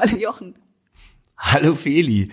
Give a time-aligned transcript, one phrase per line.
[0.00, 0.54] Hallo Jochen.
[1.36, 2.30] Hallo Feli.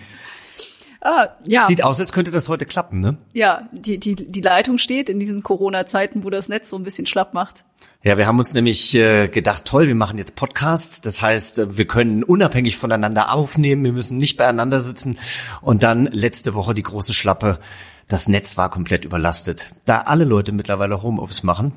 [1.00, 1.66] Ah, ja.
[1.66, 3.18] Sieht aus, als könnte das heute klappen, ne?
[3.32, 7.06] Ja, die, die, die Leitung steht in diesen Corona-Zeiten, wo das Netz so ein bisschen
[7.06, 7.64] schlapp macht.
[8.02, 11.00] Ja, wir haben uns nämlich äh, gedacht, toll, wir machen jetzt Podcasts.
[11.00, 15.18] Das heißt, äh, wir können unabhängig voneinander aufnehmen, wir müssen nicht beieinander sitzen.
[15.60, 17.60] Und dann letzte Woche die große Schlappe.
[18.08, 19.74] Das Netz war komplett überlastet.
[19.84, 21.74] Da alle Leute mittlerweile Homeoffice machen,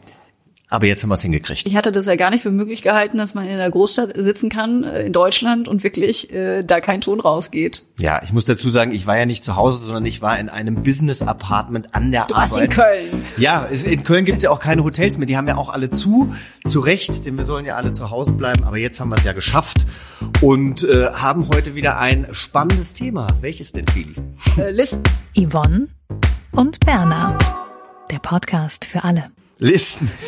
[0.71, 1.67] aber jetzt haben wir es hingekriegt.
[1.67, 4.49] Ich hatte das ja gar nicht für möglich gehalten, dass man in einer Großstadt sitzen
[4.49, 7.86] kann, äh, in Deutschland, und wirklich äh, da kein Ton rausgeht.
[8.00, 10.49] Ja, ich muss dazu sagen, ich war ja nicht zu Hause, sondern ich war in
[10.49, 12.52] einem Business-Apartment an der Du Arbeit.
[12.52, 13.25] warst in Köln.
[13.38, 15.27] Ja, es- in Köln gibt's ja auch keine Hotels mehr.
[15.27, 16.33] Die haben ja auch alle zu,
[16.66, 18.64] zu Recht, denn wir sollen ja alle zu Hause bleiben.
[18.64, 19.86] Aber jetzt haben wir es ja geschafft
[20.42, 23.27] und äh, haben heute wieder ein spannendes Thema.
[23.42, 24.16] Welches denn, Feli?
[24.58, 25.03] Äh, Listen.
[25.38, 25.88] Yvonne
[26.53, 27.38] und Berna.
[28.09, 29.31] Der Podcast für alle.
[29.62, 30.09] Listen.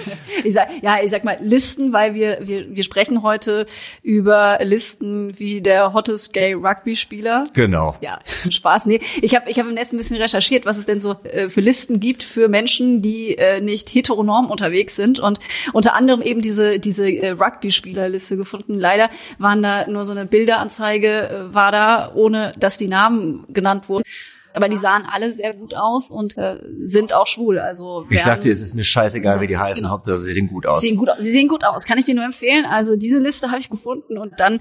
[0.45, 3.65] Ich sag, ja, ich sag mal Listen, weil wir, wir, wir sprechen heute
[4.01, 7.45] über Listen wie der hottest gay Rugby-Spieler.
[7.53, 7.95] Genau.
[8.01, 8.87] Ja, Spaß.
[8.87, 11.49] Nee, ich habe ich hab im Netz ein bisschen recherchiert, was es denn so äh,
[11.49, 15.39] für Listen gibt für Menschen, die äh, nicht heteronorm unterwegs sind und
[15.71, 18.77] unter anderem eben diese diese äh, Rugby-Spielerliste gefunden.
[18.77, 23.87] Leider waren da nur so eine Bilderanzeige äh, war da, ohne dass die Namen genannt
[23.87, 24.03] wurden.
[24.53, 27.59] Aber die sahen alle sehr gut aus und äh, sind auch schwul.
[27.59, 29.81] Also Ich werden- sag dir, es ist mir scheißegal, wie die heißen.
[29.83, 29.93] Genau.
[29.93, 30.81] Hauptsache, sie sehen gut aus.
[30.81, 31.17] sehen gut aus.
[31.19, 31.85] Sie sehen gut aus.
[31.85, 32.65] Kann ich dir nur empfehlen.
[32.65, 34.59] Also diese Liste habe ich gefunden und dann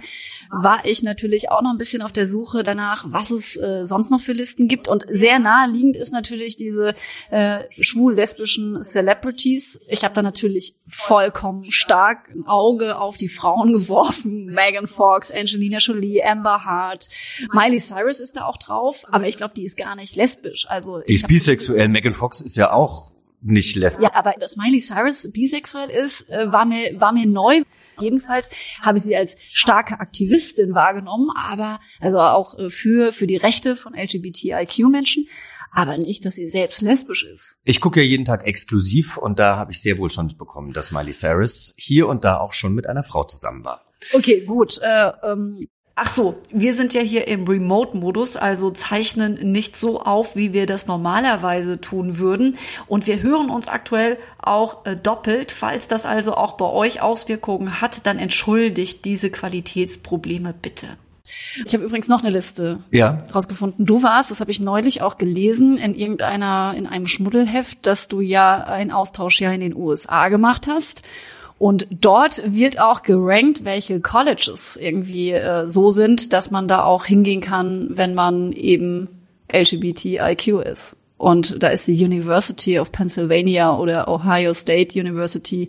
[0.51, 4.11] war ich natürlich auch noch ein bisschen auf der Suche danach, was es äh, sonst
[4.11, 4.89] noch für Listen gibt.
[4.89, 6.95] Und sehr naheliegend ist natürlich diese
[7.31, 9.81] äh, schwul-lesbischen Celebrities.
[9.89, 14.47] Ich habe da natürlich vollkommen stark ein Auge auf die Frauen geworfen.
[14.47, 17.09] Megan Fox, Angelina Jolie, Amber Hart,
[17.53, 19.05] Miley Cyrus ist da auch drauf.
[19.11, 20.67] Aber ich glaube, die ist gar nicht lesbisch.
[20.69, 21.89] Also Die ist bisexuell.
[21.89, 24.05] Megan Fox ist ja auch nicht lesbisch.
[24.05, 27.63] ja, aber dass Miley Cyrus bisexuell ist, äh, war mir, war mir neu.
[28.01, 28.51] Jedenfalls
[28.81, 33.77] habe ich sie als starke Aktivistin wahrgenommen, aber also auch äh, für, für die Rechte
[33.77, 35.27] von LGBTIQ-Menschen,
[35.73, 37.59] aber nicht, dass sie selbst lesbisch ist.
[37.65, 40.91] Ich gucke ja jeden Tag exklusiv und da habe ich sehr wohl schon mitbekommen, dass
[40.93, 43.85] Miley Cyrus hier und da auch schon mit einer Frau zusammen war.
[44.13, 44.79] Okay, gut.
[44.83, 45.67] Äh, ähm,
[46.03, 50.67] ach so, wir sind ja hier im Remote-Modus, also zeichnen nicht so auf, wie wir
[50.67, 52.59] das normalerweise tun würden.
[52.89, 55.53] Und wir hören uns aktuell auch äh, doppelt.
[55.53, 60.89] Falls das also auch bei euch Auswirkungen hat, dann entschuldigt diese Qualitätsprobleme bitte.
[61.65, 63.19] Ich habe übrigens noch eine Liste Ja.
[63.33, 63.87] rausgefunden.
[63.87, 68.21] Du warst, das habe ich neulich auch gelesen, in irgendeiner, in einem Schmuddelheft, dass du
[68.21, 71.03] ja einen Austausch ja in den USA gemacht hast.
[71.63, 77.05] Und dort wird auch gerankt, welche Colleges irgendwie äh, so sind, dass man da auch
[77.05, 79.07] hingehen kann, wenn man eben
[79.53, 80.97] LGBTIQ ist.
[81.19, 85.69] Und da ist die University of Pennsylvania oder Ohio State University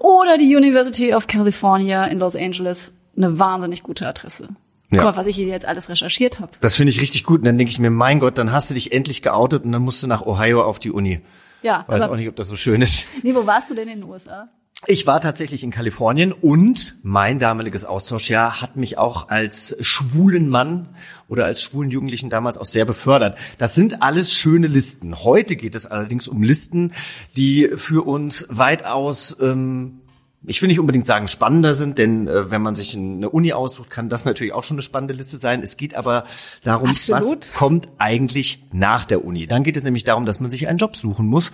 [0.00, 4.48] oder die University of California in Los Angeles eine wahnsinnig gute Adresse.
[4.90, 5.02] Ja.
[5.02, 6.50] Guck mal, was ich hier jetzt alles recherchiert habe.
[6.60, 7.42] Das finde ich richtig gut.
[7.42, 9.82] Und dann denke ich mir, mein Gott, dann hast du dich endlich geoutet und dann
[9.82, 11.20] musst du nach Ohio auf die Uni.
[11.62, 13.04] Ja, Weiß aber, auch nicht, ob das so schön ist.
[13.22, 14.48] nee, wo warst du denn in den USA?
[14.86, 20.88] Ich war tatsächlich in Kalifornien und mein damaliges Austauschjahr hat mich auch als schwulen Mann
[21.26, 23.36] oder als schwulen Jugendlichen damals auch sehr befördert.
[23.58, 25.24] Das sind alles schöne Listen.
[25.24, 26.92] Heute geht es allerdings um Listen,
[27.36, 30.00] die für uns weitaus ähm,
[30.46, 33.90] ich will nicht unbedingt sagen spannender sind, denn äh, wenn man sich eine Uni aussucht,
[33.90, 35.62] kann das natürlich auch schon eine spannende Liste sein.
[35.62, 36.24] Es geht aber
[36.62, 37.40] darum, Absolut.
[37.40, 39.46] was kommt eigentlich nach der Uni.
[39.46, 41.50] Dann geht es nämlich darum, dass man sich einen Job suchen muss.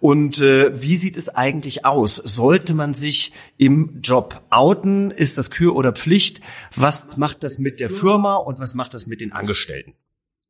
[0.00, 2.16] Und äh, wie sieht es eigentlich aus?
[2.16, 5.10] Sollte man sich im Job outen?
[5.10, 6.40] Ist das Kür oder Pflicht?
[6.76, 9.94] Was macht das mit der Firma und was macht das mit den Angestellten?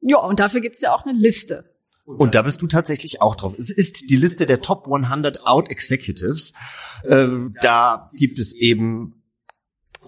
[0.00, 1.64] Ja, und dafür gibt's ja auch eine Liste.
[2.05, 3.55] Und da bist du tatsächlich auch drauf.
[3.58, 6.55] Es ist die Liste der Top 100 Out Executives.
[7.04, 7.28] Äh,
[7.60, 9.18] da gibt es eben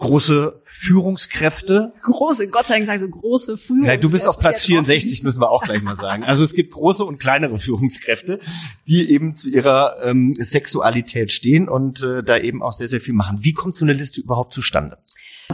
[0.01, 1.93] große Führungskräfte.
[2.03, 3.85] Große, Gott sei Dank so große Führung.
[3.85, 6.25] Ja, du bist auf Platz 64, müssen wir auch gleich mal sagen.
[6.25, 8.41] Also es gibt große und kleinere Führungskräfte,
[8.89, 13.15] die eben zu ihrer ähm, Sexualität stehen und äh, da eben auch sehr, sehr viel
[13.15, 13.39] machen.
[13.43, 14.99] Wie kommt so eine Liste überhaupt zustande?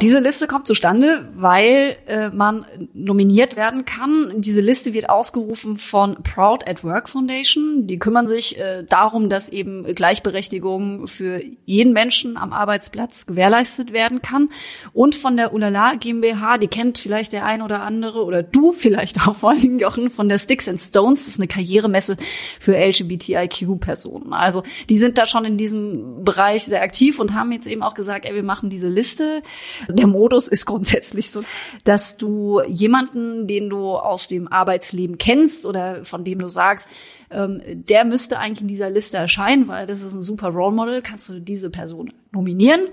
[0.02, 4.30] Diese Liste kommt zustande, weil äh, man nominiert werden kann.
[4.36, 7.86] Diese Liste wird ausgerufen von Proud at Work Foundation.
[7.86, 14.20] Die kümmern sich äh, darum, dass eben Gleichberechtigung für jeden Menschen am Arbeitsplatz gewährleistet werden
[14.20, 14.50] kann.
[14.92, 19.26] Und von der Ulala GmbH, die kennt vielleicht der ein oder andere oder du vielleicht
[19.26, 21.24] auch vor allem Jochen von der Sticks and Stones.
[21.24, 22.18] Das ist eine Karrieremesse
[22.60, 24.34] für LGBTIQ-Personen.
[24.34, 27.94] Also die sind da schon in diesem Bereich sehr aktiv und haben jetzt eben auch
[27.94, 29.42] gesagt, ey, wir machen diese Liste
[29.88, 31.42] der Modus ist grundsätzlich so,
[31.84, 36.88] dass du jemanden, den du aus dem Arbeitsleben kennst oder von dem du sagst,
[37.30, 41.02] ähm, der müsste eigentlich in dieser Liste erscheinen, weil das ist ein super Role Model,
[41.02, 42.88] kannst du diese Person nominieren.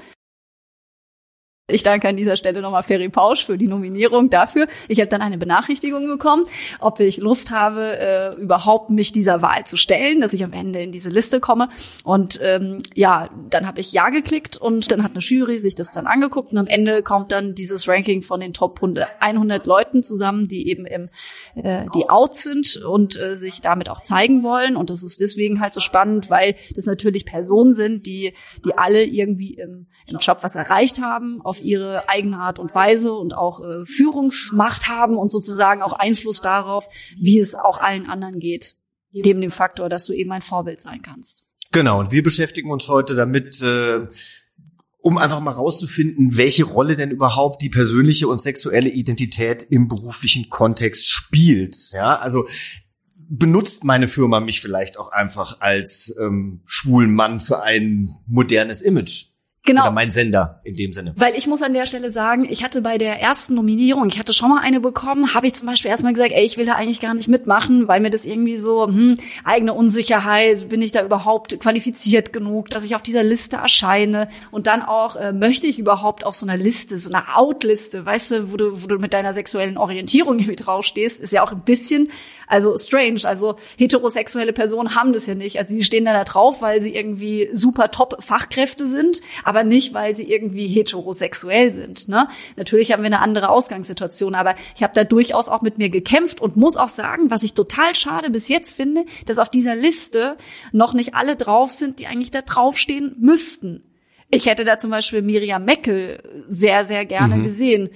[1.72, 4.68] Ich danke an dieser Stelle nochmal Ferry Pausch für die Nominierung dafür.
[4.90, 6.44] Ich habe dann eine Benachrichtigung bekommen,
[6.82, 10.82] ob ich Lust habe, äh, überhaupt mich dieser Wahl zu stellen, dass ich am Ende
[10.82, 11.70] in diese Liste komme.
[12.04, 15.92] Und ähm, ja, dann habe ich Ja geklickt und dann hat eine Jury sich das
[15.92, 20.50] dann angeguckt und am Ende kommt dann dieses Ranking von den Top 100 Leuten zusammen,
[20.50, 21.08] die eben im
[21.56, 24.76] äh, die out sind und äh, sich damit auch zeigen wollen.
[24.76, 28.34] Und das ist deswegen halt so spannend, weil das natürlich Personen sind, die
[28.66, 33.14] die alle irgendwie im, im Job was erreicht haben auf ihre eigene Art und Weise
[33.14, 38.40] und auch äh, Führungsmacht haben und sozusagen auch Einfluss darauf, wie es auch allen anderen
[38.40, 38.74] geht,
[39.12, 41.46] neben dem Faktor, dass du eben ein Vorbild sein kannst.
[41.72, 44.08] Genau, und wir beschäftigen uns heute damit, äh,
[44.98, 50.50] um einfach mal rauszufinden, welche Rolle denn überhaupt die persönliche und sexuelle Identität im beruflichen
[50.50, 51.92] Kontext spielt.
[51.92, 52.48] Ja, also
[53.16, 59.33] benutzt meine Firma mich vielleicht auch einfach als ähm, schwulen Mann für ein modernes Image.
[59.66, 59.84] Genau.
[59.84, 61.14] Oder mein Sender in dem Sinne.
[61.16, 64.34] Weil ich muss an der Stelle sagen, ich hatte bei der ersten Nominierung, ich hatte
[64.34, 67.00] schon mal eine bekommen, habe ich zum Beispiel erstmal gesagt, ey, ich will da eigentlich
[67.00, 71.58] gar nicht mitmachen, weil mir das irgendwie so, hm, eigene Unsicherheit, bin ich da überhaupt
[71.62, 76.26] qualifiziert genug, dass ich auf dieser Liste erscheine und dann auch, äh, möchte ich überhaupt
[76.26, 79.34] auf so einer Liste, so einer Outliste, weißt du, wo du, wo du mit deiner
[79.34, 82.10] sexuellen Orientierung irgendwie draufstehst, ist ja auch ein bisschen,
[82.54, 86.62] also strange, also heterosexuelle Personen haben das ja nicht, also die stehen da, da drauf,
[86.62, 92.08] weil sie irgendwie super top Fachkräfte sind, aber nicht, weil sie irgendwie heterosexuell sind.
[92.08, 92.28] Ne?
[92.56, 96.42] Natürlich haben wir eine andere Ausgangssituation, aber ich habe da durchaus auch mit mir gekämpft
[96.42, 100.38] und muss auch sagen, was ich total schade bis jetzt finde, dass auf dieser Liste
[100.72, 103.82] noch nicht alle drauf sind, die eigentlich da draufstehen müssten.
[104.30, 107.44] Ich hätte da zum Beispiel Miriam Meckel sehr, sehr gerne mhm.
[107.44, 107.90] gesehen.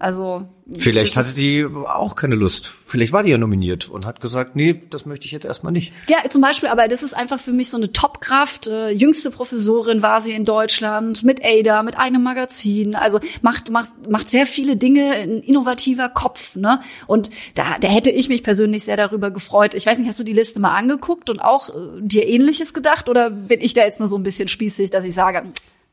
[0.00, 0.46] Also
[0.76, 2.66] Vielleicht hatte sie auch keine Lust.
[2.66, 5.92] Vielleicht war die ja nominiert und hat gesagt, nee, das möchte ich jetzt erstmal nicht.
[6.08, 8.68] Ja, zum Beispiel, aber das ist einfach für mich so eine Topkraft.
[8.68, 12.94] Äh, jüngste Professorin war sie in Deutschland mit Ada, mit einem Magazin.
[12.94, 16.54] Also macht, macht, macht sehr viele Dinge, ein innovativer Kopf.
[16.54, 16.80] Ne?
[17.08, 19.74] Und da, da hätte ich mich persönlich sehr darüber gefreut.
[19.74, 23.08] Ich weiß nicht, hast du die Liste mal angeguckt und auch äh, dir Ähnliches gedacht?
[23.08, 25.42] Oder bin ich da jetzt nur so ein bisschen spießig, dass ich sage,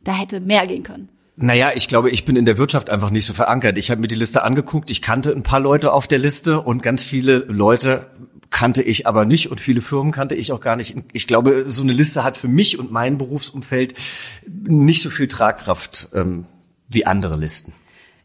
[0.03, 1.09] da hätte mehr gehen können?
[1.37, 3.77] Naja, ich glaube, ich bin in der Wirtschaft einfach nicht so verankert.
[3.77, 6.81] Ich habe mir die Liste angeguckt, ich kannte ein paar Leute auf der Liste und
[6.81, 8.09] ganz viele Leute
[8.51, 10.95] kannte ich aber nicht und viele Firmen kannte ich auch gar nicht.
[11.11, 13.95] Ich glaube, so eine Liste hat für mich und mein Berufsumfeld
[14.47, 16.45] nicht so viel Tragkraft ähm,
[16.87, 17.73] wie andere Listen.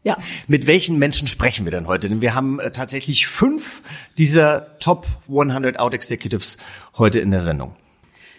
[0.03, 0.17] Ja.
[0.47, 2.07] Mit welchen Menschen sprechen wir denn heute?
[2.07, 3.81] Denn wir haben äh, tatsächlich fünf
[4.17, 6.57] dieser Top 100 Out Executives
[6.97, 7.75] heute in der Sendung.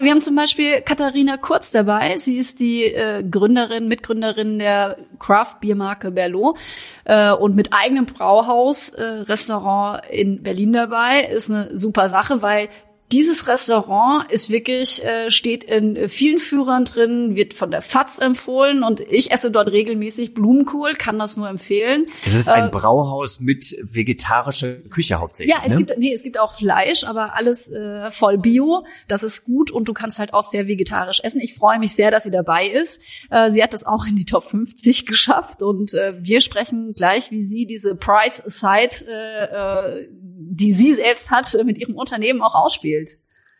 [0.02, 2.16] Wir haben zum Beispiel Katharina Kurz dabei.
[2.18, 6.58] Sie ist die äh, Gründerin, Mitgründerin der Craft-Biermarke Berlot
[7.04, 11.20] äh, und mit eigenem Brauhaus, äh, Restaurant in Berlin dabei.
[11.32, 12.68] Ist eine super Sache, weil
[13.12, 18.82] dieses Restaurant ist wirklich, äh, steht in vielen Führern drin, wird von der FAZ empfohlen
[18.82, 22.06] und ich esse dort regelmäßig Blumenkohl, kann das nur empfehlen.
[22.24, 25.54] Es ist ein äh, Brauhaus mit vegetarischer Küche hauptsächlich.
[25.54, 25.84] Ja, es ne?
[25.84, 28.84] gibt, nee, es gibt auch Fleisch, aber alles äh, voll Bio.
[29.08, 31.40] Das ist gut und du kannst halt auch sehr vegetarisch essen.
[31.40, 33.04] Ich freue mich sehr, dass sie dabei ist.
[33.30, 37.30] Äh, sie hat das auch in die Top 50 geschafft und äh, wir sprechen gleich,
[37.30, 40.08] wie sie diese Pride Side äh, äh,
[40.52, 43.12] die sie selbst hat, mit ihrem Unternehmen auch ausspielt.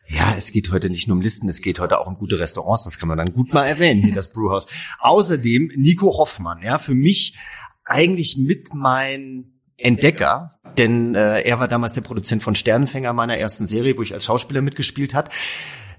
[0.08, 2.84] Ja, es geht heute nicht nur um Listen, es geht heute auch um gute Restaurants,
[2.84, 4.66] das kann man dann gut mal erwähnen, hier das Brewhouse.
[4.98, 7.38] Außerdem Nico Hoffmann, ja, für mich
[7.84, 13.64] eigentlich mit mein Entdecker, denn äh, er war damals der Produzent von Sternenfänger meiner ersten
[13.64, 15.30] Serie, wo ich als Schauspieler mitgespielt hat,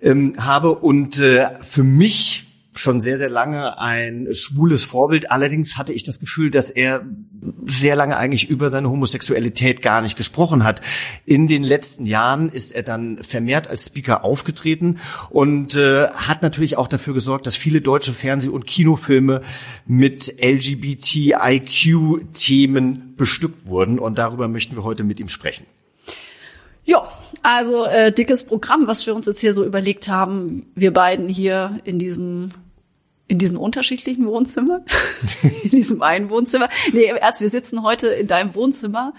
[0.01, 5.31] ähm, habe und äh, für mich schon sehr, sehr lange ein schwules Vorbild.
[5.31, 7.05] Allerdings hatte ich das Gefühl, dass er
[7.65, 10.81] sehr lange eigentlich über seine Homosexualität gar nicht gesprochen hat.
[11.25, 14.99] In den letzten Jahren ist er dann vermehrt als Speaker aufgetreten
[15.29, 19.41] und äh, hat natürlich auch dafür gesorgt, dass viele deutsche Fernseh- und Kinofilme
[19.85, 21.33] mit LGBTIQ-Themen
[23.15, 23.99] bestückt wurden.
[23.99, 25.65] Und darüber möchten wir heute mit ihm sprechen.
[26.85, 27.07] Ja,
[27.41, 31.79] also äh, dickes Programm, was wir uns jetzt hier so überlegt haben, wir beiden hier
[31.85, 32.51] in diesem
[33.33, 34.85] In diesen unterschiedlichen Wohnzimmern?
[35.63, 36.69] in diesem einen Wohnzimmer?
[36.91, 39.15] Nee, im Ernst, wir sitzen heute in deinem Wohnzimmer,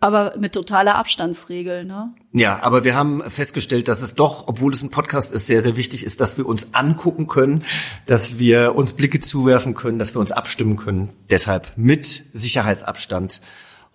[0.00, 2.14] aber mit totaler Abstandsregel, ne?
[2.32, 5.76] Ja, aber wir haben festgestellt, dass es doch, obwohl es ein Podcast ist, sehr, sehr
[5.76, 7.64] wichtig ist, dass wir uns angucken können,
[8.06, 11.10] dass wir uns Blicke zuwerfen können, dass wir uns abstimmen können.
[11.28, 13.42] Deshalb mit Sicherheitsabstand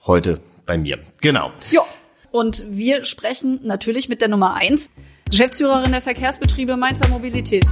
[0.06, 1.00] heute bei mir.
[1.22, 1.51] Genau.
[1.72, 1.82] Ja.
[2.29, 4.91] Und wir sprechen natürlich mit der Nummer eins,
[5.27, 7.65] Geschäftsführerin der Verkehrsbetriebe Mainzer Mobilität.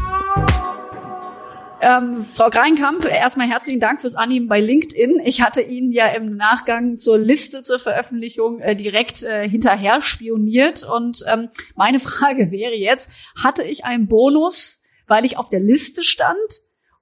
[1.79, 5.19] Ähm, Frau Greinkamp, erstmal herzlichen Dank fürs Annehmen bei LinkedIn.
[5.23, 10.83] Ich hatte Ihnen ja im Nachgang zur Liste zur Veröffentlichung äh, direkt äh, hinterher spioniert.
[10.83, 16.03] Und ähm, meine Frage wäre jetzt, hatte ich einen Bonus, weil ich auf der Liste
[16.03, 16.37] stand?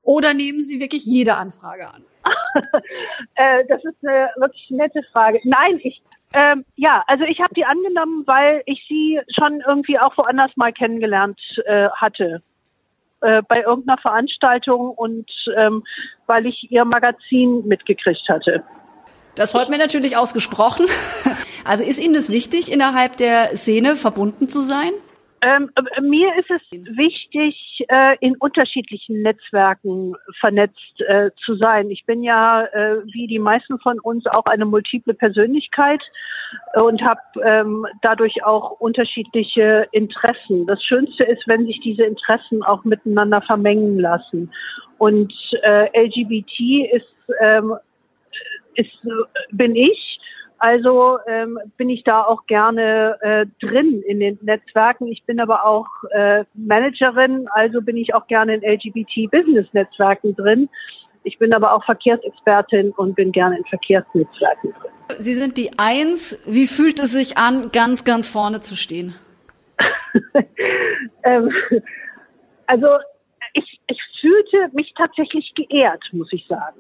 [0.02, 2.04] Oder nehmen Sie wirklich jede Anfrage an?
[3.36, 5.40] äh, das ist eine wirklich nette Frage.
[5.44, 6.02] Nein, ich
[6.34, 10.74] ähm, ja, also ich habe die angenommen, weil ich sie schon irgendwie auch woanders mal
[10.74, 12.42] kennengelernt äh, hatte.
[13.22, 15.84] Äh, bei irgendeiner Veranstaltung und ähm,
[16.28, 18.64] weil ich ihr Magazin mitgekriegt hatte.
[19.36, 20.86] Das freut mir natürlich ausgesprochen.
[21.68, 24.92] Also ist Ihnen das wichtig, innerhalb der Szene verbunden zu sein?
[25.46, 26.62] Ähm, äh, mir ist es
[26.98, 31.92] wichtig, äh, in unterschiedlichen Netzwerken vernetzt äh, zu sein.
[31.92, 36.02] Ich bin ja, äh, wie die meisten von uns, auch eine multiple Persönlichkeit
[36.74, 40.66] und habe ähm, dadurch auch unterschiedliche Interessen.
[40.66, 44.52] Das Schönste ist, wenn sich diese Interessen auch miteinander vermengen lassen.
[44.98, 47.76] Und äh, LGBT ist, ähm,
[48.74, 48.92] ist
[49.52, 50.20] bin ich
[50.66, 55.06] also ähm, bin ich da auch gerne äh, drin in den Netzwerken.
[55.06, 60.68] Ich bin aber auch äh, Managerin, also bin ich auch gerne in LGBT-Business-Netzwerken drin.
[61.24, 64.92] Ich bin aber auch Verkehrsexpertin und bin gerne in Verkehrsnetzwerken drin.
[65.20, 66.42] Sie sind die Eins.
[66.48, 69.14] Wie fühlt es sich an, ganz, ganz vorne zu stehen?
[71.24, 71.52] ähm,
[72.66, 72.88] also
[73.54, 76.80] ich, ich fühlte mich tatsächlich geehrt, muss ich sagen.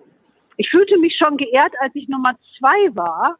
[0.57, 3.37] Ich fühlte mich schon geehrt, als ich Nummer zwei war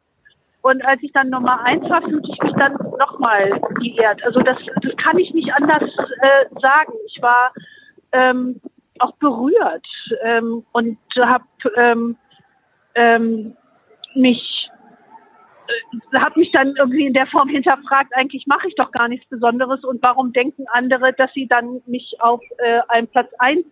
[0.66, 4.20] und als ich dann Nummer eins war, fühlte ich mich dann nochmal geehrt.
[4.24, 5.84] Also das, das kann ich nicht anders
[6.20, 6.92] äh, sagen.
[7.06, 7.52] Ich war
[8.10, 8.60] ähm,
[8.98, 9.86] auch berührt
[10.24, 11.44] ähm, und habe
[11.76, 12.16] ähm,
[12.96, 13.56] ähm,
[14.16, 14.68] mich
[15.68, 19.28] äh, habe mich dann irgendwie in der Form hinterfragt, eigentlich mache ich doch gar nichts
[19.28, 23.64] Besonderes und warum denken andere, dass sie dann mich auf äh, einen Platz eins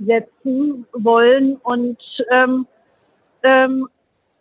[0.00, 1.98] setzen wollen und
[2.30, 2.66] ähm,
[3.44, 3.88] ähm,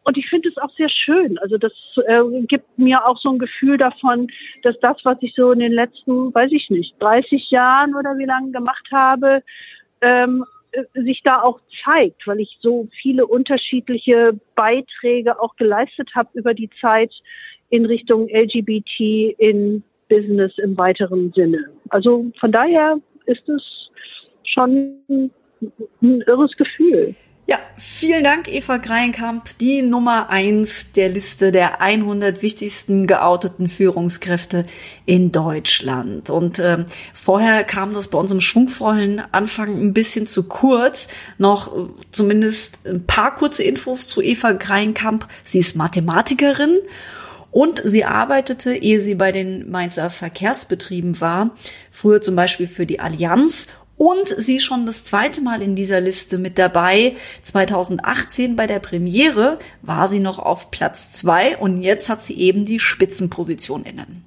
[0.08, 1.38] und ich finde es auch sehr schön.
[1.40, 1.74] Also das
[2.08, 4.30] äh, gibt mir auch so ein Gefühl davon,
[4.64, 8.24] dass das, was ich so in den letzten, weiß ich nicht, 30 Jahren oder wie
[8.24, 9.44] lange gemacht habe,
[10.00, 16.30] ähm, äh, sich da auch zeigt, weil ich so viele unterschiedliche Beiträge auch geleistet habe
[16.36, 17.14] über die Zeit
[17.70, 21.66] in Richtung LGBT in Business im weiteren Sinne.
[21.90, 23.92] Also von daher ist es
[24.46, 27.14] schon ein irres Gefühl.
[27.50, 34.64] Ja, vielen Dank, Eva Greinkamp, die Nummer eins der Liste der 100 wichtigsten geouteten Führungskräfte
[35.06, 36.30] in Deutschland.
[36.30, 41.08] Und äh, vorher kam das bei uns im schwungvollen Anfang ein bisschen zu kurz.
[41.38, 45.26] Noch äh, zumindest ein paar kurze Infos zu Eva Greinkamp.
[45.46, 46.80] Sie ist Mathematikerin
[47.52, 51.52] und sie arbeitete, ehe sie bei den Mainzer Verkehrsbetrieben war,
[51.92, 56.38] früher zum Beispiel für die Allianz und sie schon das zweite Mal in dieser Liste
[56.38, 57.16] mit dabei.
[57.44, 62.66] 2018 bei der Premiere war sie noch auf Platz zwei und jetzt hat sie eben
[62.66, 64.24] die Spitzenposition innen.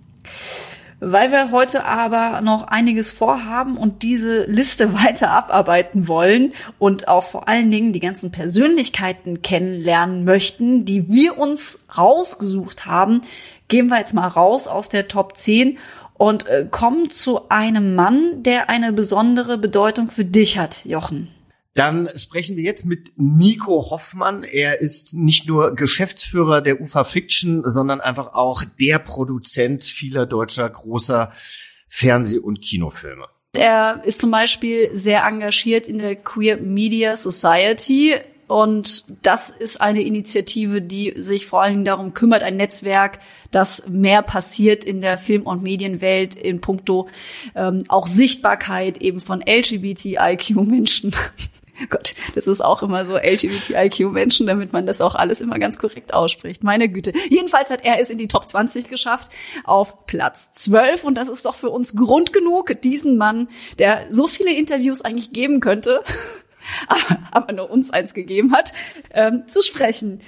[1.03, 7.25] Weil wir heute aber noch einiges vorhaben und diese Liste weiter abarbeiten wollen und auch
[7.25, 13.23] vor allen Dingen die ganzen Persönlichkeiten kennenlernen möchten, die wir uns rausgesucht haben,
[13.69, 15.79] gehen wir jetzt mal raus aus der Top 10
[16.21, 21.29] und äh, kommen zu einem Mann, der eine besondere Bedeutung für dich hat, Jochen.
[21.75, 24.43] Dann sprechen wir jetzt mit Nico Hoffmann.
[24.43, 30.69] Er ist nicht nur Geschäftsführer der UFA Fiction, sondern einfach auch der Produzent vieler deutscher
[30.69, 31.33] großer
[31.89, 33.25] Fernseh- und Kinofilme.
[33.57, 38.15] Er ist zum Beispiel sehr engagiert in der Queer Media Society.
[38.51, 43.21] Und das ist eine Initiative, die sich vor allen Dingen darum kümmert, ein Netzwerk,
[43.53, 47.07] dass mehr passiert in der Film- und Medienwelt in puncto
[47.55, 51.15] ähm, auch Sichtbarkeit eben von LGBTIQ-Menschen.
[51.91, 56.13] Gott, das ist auch immer so LGBTIQ-Menschen, damit man das auch alles immer ganz korrekt
[56.13, 56.65] ausspricht.
[56.65, 57.13] Meine Güte.
[57.29, 59.31] Jedenfalls hat er es in die Top 20 geschafft
[59.63, 63.47] auf Platz 12 und das ist doch für uns Grund genug, diesen Mann,
[63.79, 66.03] der so viele Interviews eigentlich geben könnte,
[67.31, 68.73] aber nur uns eins gegeben hat,
[69.13, 70.21] ähm, zu sprechen.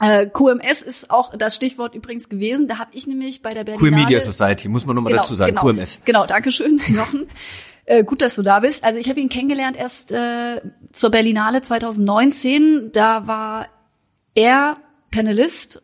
[0.00, 2.66] Äh, QMS ist auch das Stichwort übrigens gewesen.
[2.66, 3.90] Da habe ich nämlich bei der Berlinale...
[3.92, 6.02] Queer Media Society, muss man nochmal genau, dazu sagen, genau, QMS.
[6.04, 7.28] Genau, Dankeschön, Jochen.
[7.84, 8.84] Äh, gut, dass du da bist.
[8.84, 10.60] Also ich habe ihn kennengelernt erst äh,
[10.92, 12.90] zur Berlinale 2019.
[12.92, 13.68] Da war
[14.34, 14.76] er
[15.10, 15.82] Panelist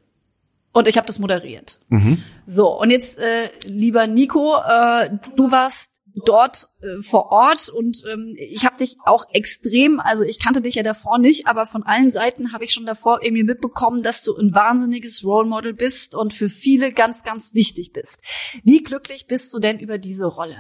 [0.73, 1.81] und ich habe das moderiert.
[1.89, 2.23] Mhm.
[2.47, 8.35] So, und jetzt, äh, lieber Nico, äh, du warst dort äh, vor Ort und ähm,
[8.39, 12.11] ich habe dich auch extrem, also ich kannte dich ja davor nicht, aber von allen
[12.11, 16.35] Seiten habe ich schon davor irgendwie mitbekommen, dass du ein wahnsinniges Role Model bist und
[16.35, 18.23] für viele ganz, ganz wichtig bist.
[18.65, 20.57] Wie glücklich bist du denn über diese Rolle?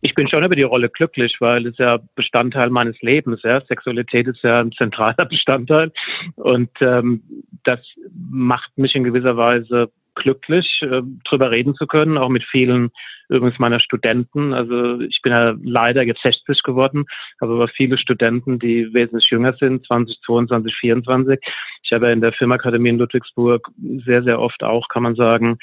[0.00, 3.40] Ich bin schon über die Rolle glücklich, weil es ja Bestandteil meines Lebens.
[3.42, 3.60] Ja.
[3.62, 5.92] Sexualität ist ja ein zentraler Bestandteil
[6.36, 7.22] und ähm,
[7.64, 7.80] das
[8.12, 12.90] macht mich in gewisser Weise glücklich, äh, drüber reden zu können, auch mit vielen
[13.28, 14.52] übrigens meiner Studenten.
[14.52, 17.06] Also ich bin ja leider jetzt 60 geworden,
[17.40, 21.38] habe aber viele Studenten, die wesentlich jünger sind, 20, 22, 24.
[21.82, 23.68] Ich habe ja in der Filmakademie in Ludwigsburg
[24.04, 25.58] sehr, sehr oft auch, kann man sagen,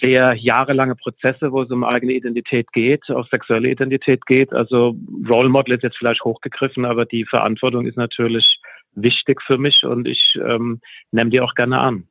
[0.00, 4.52] sehr jahrelange Prozesse, wo es um eigene Identität geht, auch sexuelle Identität geht.
[4.52, 4.96] Also
[5.28, 8.60] Role Model ist jetzt vielleicht hochgegriffen, aber die Verantwortung ist natürlich
[8.94, 10.80] wichtig für mich und ich ähm,
[11.12, 12.08] nehme die auch gerne an.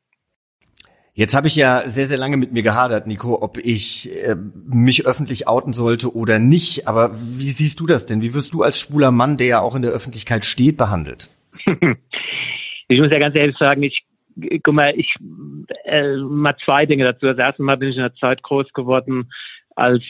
[1.18, 4.36] Jetzt habe ich ja sehr, sehr lange mit mir gehadert, Nico, ob ich äh,
[4.68, 6.90] mich öffentlich outen sollte oder nicht.
[6.90, 8.22] Aber wie siehst du das denn?
[8.22, 11.30] Wie wirst du als schwuler Mann, der ja auch in der Öffentlichkeit steht, behandelt?
[11.66, 14.04] ich muss ja ganz ehrlich sagen, ich
[14.62, 15.16] guck mal, ich
[15.86, 17.28] äh, mal zwei Dinge dazu.
[17.28, 19.32] Das erste Mal bin ich in einer Zeit groß geworden,
[19.78, 20.04] als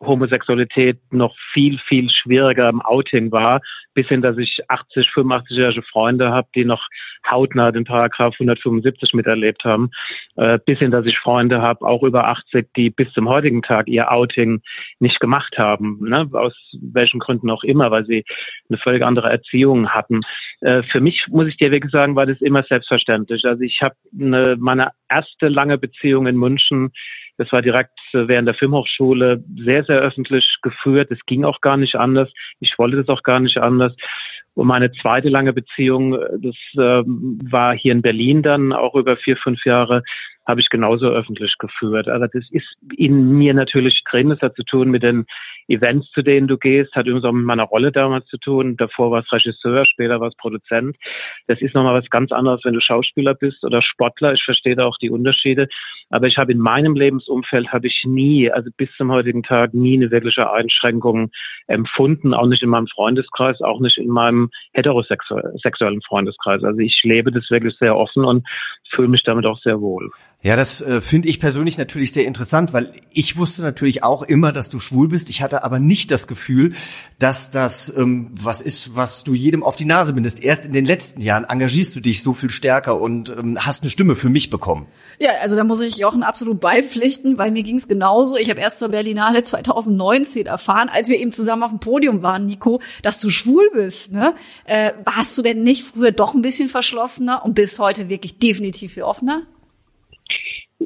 [0.00, 3.60] Homosexualität noch viel, viel schwieriger im Outing war,
[3.94, 6.82] bis hin, dass ich 80, 85-jährige Freunde habe, die noch
[7.28, 9.90] hautnah den Paragraph 175 miterlebt haben,
[10.36, 13.88] äh, bis hin, dass ich Freunde habe, auch über 80, die bis zum heutigen Tag
[13.88, 14.62] ihr Outing
[14.98, 16.28] nicht gemacht haben, ne?
[16.32, 18.24] aus welchen Gründen auch immer, weil sie
[18.68, 20.20] eine völlig andere Erziehung hatten.
[20.60, 23.44] Äh, für mich, muss ich dir wirklich sagen, war das immer selbstverständlich.
[23.44, 26.92] Also ich habe meine erste lange Beziehung in München
[27.36, 31.10] das war direkt während der Filmhochschule sehr, sehr öffentlich geführt.
[31.10, 32.30] Es ging auch gar nicht anders.
[32.60, 33.94] Ich wollte das auch gar nicht anders.
[34.54, 39.36] Und meine zweite lange Beziehung, das äh, war hier in Berlin dann auch über vier,
[39.36, 40.02] fünf Jahre
[40.46, 42.08] habe ich genauso öffentlich geführt.
[42.08, 44.28] Aber das ist in mir natürlich drin.
[44.28, 45.26] Das hat zu tun mit den
[45.68, 48.76] Events, zu denen du gehst, hat übrigens auch mit meiner Rolle damals zu tun.
[48.76, 50.96] Davor war es Regisseur, später war es Produzent.
[51.46, 54.34] Das ist nochmal was ganz anderes, wenn du Schauspieler bist oder Sportler.
[54.34, 55.68] Ich verstehe da auch die Unterschiede.
[56.10, 59.96] Aber ich habe in meinem Lebensumfeld habe ich nie, also bis zum heutigen Tag nie
[59.96, 61.30] eine wirkliche Einschränkung
[61.66, 66.62] empfunden, auch nicht in meinem Freundeskreis, auch nicht in meinem heterosexuellen Freundeskreis.
[66.62, 68.46] Also ich lebe das wirklich sehr offen und
[68.94, 70.10] fühle mich damit auch sehr wohl.
[70.42, 74.52] Ja, das äh, finde ich persönlich natürlich sehr interessant, weil ich wusste natürlich auch immer,
[74.52, 75.30] dass du schwul bist.
[75.30, 76.72] Ich hatte aber nicht das Gefühl,
[77.18, 80.42] dass das ähm, was ist, was du jedem auf die Nase bindest.
[80.42, 83.90] Erst in den letzten Jahren engagierst du dich so viel stärker und ähm, hast eine
[83.90, 84.86] Stimme für mich bekommen.
[85.18, 88.36] Ja, also da muss ich Jochen absolut beipflichten, weil mir ging es genauso.
[88.36, 92.46] Ich habe erst zur Berlinale 2019 erfahren, als wir eben zusammen auf dem Podium waren,
[92.46, 94.12] Nico, dass du schwul bist.
[94.12, 94.34] Ne?
[94.64, 98.94] Äh, warst du denn nicht früher doch ein bisschen verschlossener und bis heute wirklich definitiv
[98.94, 99.42] viel offener?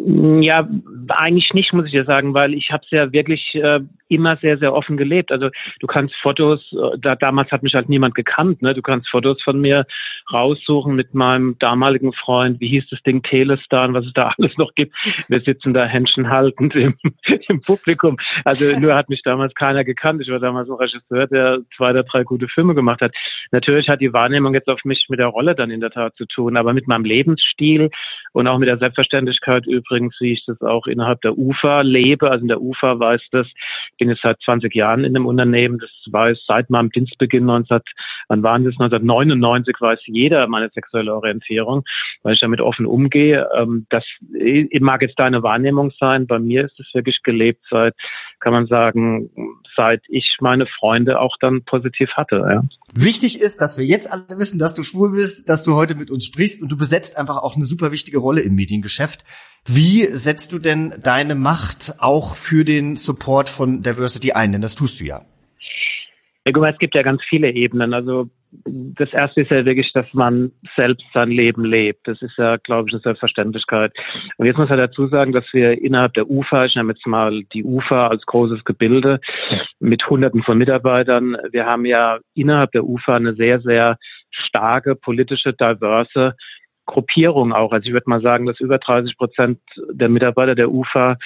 [0.06, 0.68] Ja,
[1.08, 4.58] eigentlich nicht, muss ich dir sagen, weil ich habe es ja wirklich äh, immer sehr,
[4.58, 5.32] sehr offen gelebt.
[5.32, 8.74] Also du kannst Fotos, äh, da, damals hat mich halt niemand gekannt, ne?
[8.74, 9.86] Du kannst Fotos von mir
[10.32, 14.74] raussuchen mit meinem damaligen Freund, wie hieß das Ding, Telestar, was es da alles noch
[14.74, 14.94] gibt.
[15.28, 16.94] Wir sitzen da Händchen haltend im,
[17.48, 18.16] im Publikum.
[18.44, 20.22] Also nur hat mich damals keiner gekannt.
[20.22, 23.14] Ich war damals ein Regisseur, der zwei oder drei gute Filme gemacht hat.
[23.50, 26.26] Natürlich hat die Wahrnehmung jetzt auf mich mit der Rolle dann in der Tat zu
[26.26, 27.90] tun, aber mit meinem Lebensstil
[28.32, 32.30] und auch mit der Selbstverständlichkeit übrigens, wie ich das auch innerhalb der UFA lebe.
[32.30, 33.46] Also in der UFA weiß das,
[33.98, 35.78] bin jetzt seit 20 Jahren in dem Unternehmen.
[35.78, 37.80] Das weiß seit meinem Dienstbeginn 19,
[38.28, 38.74] wann waren das?
[38.74, 41.84] 1999 weiß jeder meine sexuelle Orientierung,
[42.22, 43.48] weil ich damit offen umgehe.
[43.56, 44.04] Ähm, das
[44.80, 46.26] mag jetzt deine Wahrnehmung sein.
[46.26, 47.94] Bei mir ist es wirklich gelebt seit,
[48.40, 49.30] kann man sagen,
[49.76, 52.36] seit ich meine Freunde auch dann positiv hatte.
[52.36, 52.62] Ja.
[52.94, 56.10] Wichtig ist, dass wir jetzt alle wissen, dass du schwul bist, dass du heute mit
[56.10, 59.24] uns sprichst und du besetzt einfach auch eine super wichtige Rolle im Mediengeschäft.
[59.68, 64.52] Wie setzt du denn deine Macht auch für den Support von Diversity ein?
[64.52, 65.20] Denn das tust du ja.
[66.46, 67.92] Ja, guck mal, es gibt ja ganz viele Ebenen.
[67.92, 68.30] Also
[68.72, 72.08] das erste ist ja wirklich, dass man selbst sein Leben lebt.
[72.08, 73.92] Das ist ja, glaube ich, eine Selbstverständlichkeit.
[74.38, 77.42] Und jetzt muss man dazu sagen, dass wir innerhalb der UFA, ich nehme jetzt mal
[77.52, 79.20] die UFA als großes Gebilde
[79.78, 83.98] mit Hunderten von Mitarbeitern, wir haben ja innerhalb der UFA eine sehr, sehr
[84.30, 86.34] starke politische, diverse
[86.88, 87.70] Gruppierung auch.
[87.70, 89.60] Also ich würde mal sagen, dass über 30 Prozent
[89.92, 91.16] der Mitarbeiter der UFA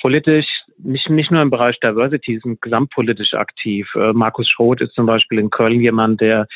[0.00, 0.46] politisch,
[0.78, 3.88] nicht, nicht nur im Bereich Diversity, sind gesamtpolitisch aktiv.
[3.94, 6.46] Äh, Markus Schroth ist zum Beispiel in Köln jemand, der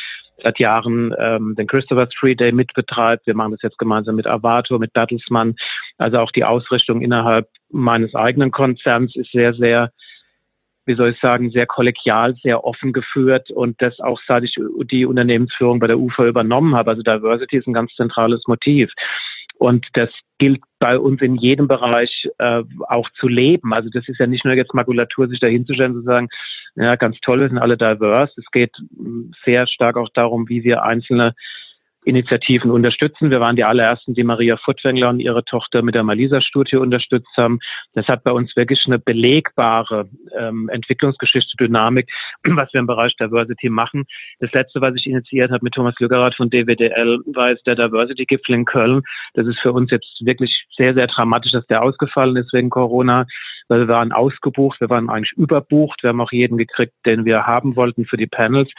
[0.42, 3.26] seit Jahren ähm, den Christopher Street Day mitbetreibt.
[3.26, 5.56] Wir machen das jetzt gemeinsam mit Avato, mit Bertelsmann.
[5.98, 9.92] Also auch die Ausrichtung innerhalb meines eigenen Konzerns ist sehr, sehr
[10.86, 14.54] wie soll ich sagen, sehr kollegial, sehr offen geführt und das auch seit ich
[14.90, 16.90] die Unternehmensführung bei der UFA übernommen habe.
[16.90, 18.92] Also Diversity ist ein ganz zentrales Motiv.
[19.58, 23.72] Und das gilt bei uns in jedem Bereich äh, auch zu leben.
[23.72, 26.28] Also das ist ja nicht nur jetzt Makulatur, sich da hinzustellen und zu sagen,
[26.76, 28.34] ja, ganz toll, wir sind alle diverse.
[28.36, 28.76] Es geht
[29.44, 31.34] sehr stark auch darum, wie wir einzelne
[32.06, 33.30] Initiativen unterstützen.
[33.30, 37.58] Wir waren die allerersten, die Maria Furtwängler und ihre Tochter mit der Malisa-Studie unterstützt haben.
[37.94, 42.08] Das hat bei uns wirklich eine belegbare ähm, Entwicklungsgeschichte, Dynamik,
[42.44, 44.04] was wir im Bereich Diversity machen.
[44.38, 48.54] Das letzte, was ich initiiert habe mit Thomas Lüggerath von DWDL, war jetzt der Diversity-Gipfel
[48.54, 49.02] in Köln.
[49.34, 53.26] Das ist für uns jetzt wirklich sehr, sehr dramatisch, dass der ausgefallen ist wegen Corona,
[53.66, 56.04] weil wir waren ausgebucht, wir waren eigentlich überbucht.
[56.04, 58.70] Wir haben auch jeden gekriegt, den wir haben wollten für die Panels.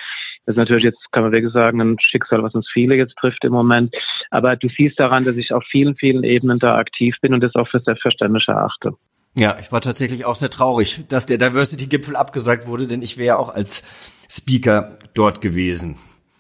[0.46, 3.44] Das ist natürlich jetzt, kann man wirklich sagen, ein Schicksal, was uns viele jetzt trifft
[3.44, 3.94] im Moment.
[4.30, 7.56] Aber du siehst daran, dass ich auf vielen, vielen Ebenen da aktiv bin und das
[7.56, 8.94] auch für selbstverständlich erachte.
[9.36, 13.28] Ja, ich war tatsächlich auch sehr traurig, dass der Diversity-Gipfel abgesagt wurde, denn ich wäre
[13.28, 13.84] ja auch als
[14.30, 15.98] Speaker dort gewesen.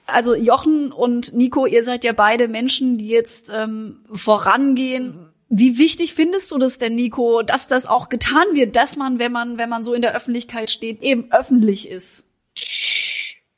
[0.07, 5.29] Also Jochen und Nico, ihr seid ja beide Menschen, die jetzt ähm, vorangehen.
[5.49, 9.31] Wie wichtig findest du das denn, Nico, dass das auch getan wird, dass man, wenn
[9.31, 12.26] man, wenn man so in der Öffentlichkeit steht, eben öffentlich ist?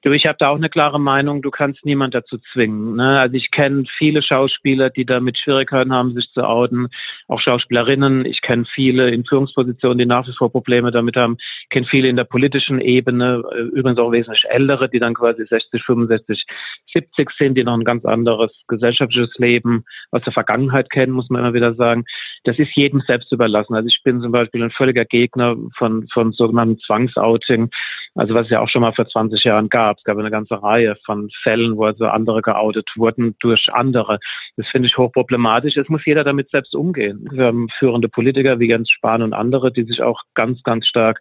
[0.02, 2.96] Du, ich habe da auch eine klare Meinung, du kannst niemand dazu zwingen.
[2.96, 3.20] Ne?
[3.20, 6.88] Also ich kenne viele Schauspieler, die damit Schwierigkeiten haben, sich zu outen,
[7.28, 8.24] auch Schauspielerinnen.
[8.24, 11.36] Ich kenne viele in Führungspositionen, die nach wie vor Probleme damit haben.
[11.64, 15.46] Ich kenne viele in der politischen Ebene, äh, übrigens auch wesentlich ältere, die dann quasi
[15.46, 16.46] 60, 65,
[16.94, 21.42] 70 sind, die noch ein ganz anderes gesellschaftliches Leben aus der Vergangenheit kennen, muss man
[21.42, 22.06] immer wieder sagen.
[22.46, 23.76] Das ist jedem selbst überlassen.
[23.76, 27.70] Also ich bin zum Beispiel ein völliger Gegner von, von sogenannten Zwangsouting,
[28.16, 29.98] also was es ja auch schon mal vor 20 Jahren gab gab.
[29.98, 34.20] Es gab eine ganze Reihe von Fällen, wo also andere geoutet wurden durch andere.
[34.58, 35.78] Das finde ich hochproblematisch.
[35.78, 37.28] Es muss jeder damit selbst umgehen.
[37.32, 41.20] Wir haben führende Politiker wie Jens Spahn und andere, die sich auch ganz, ganz stark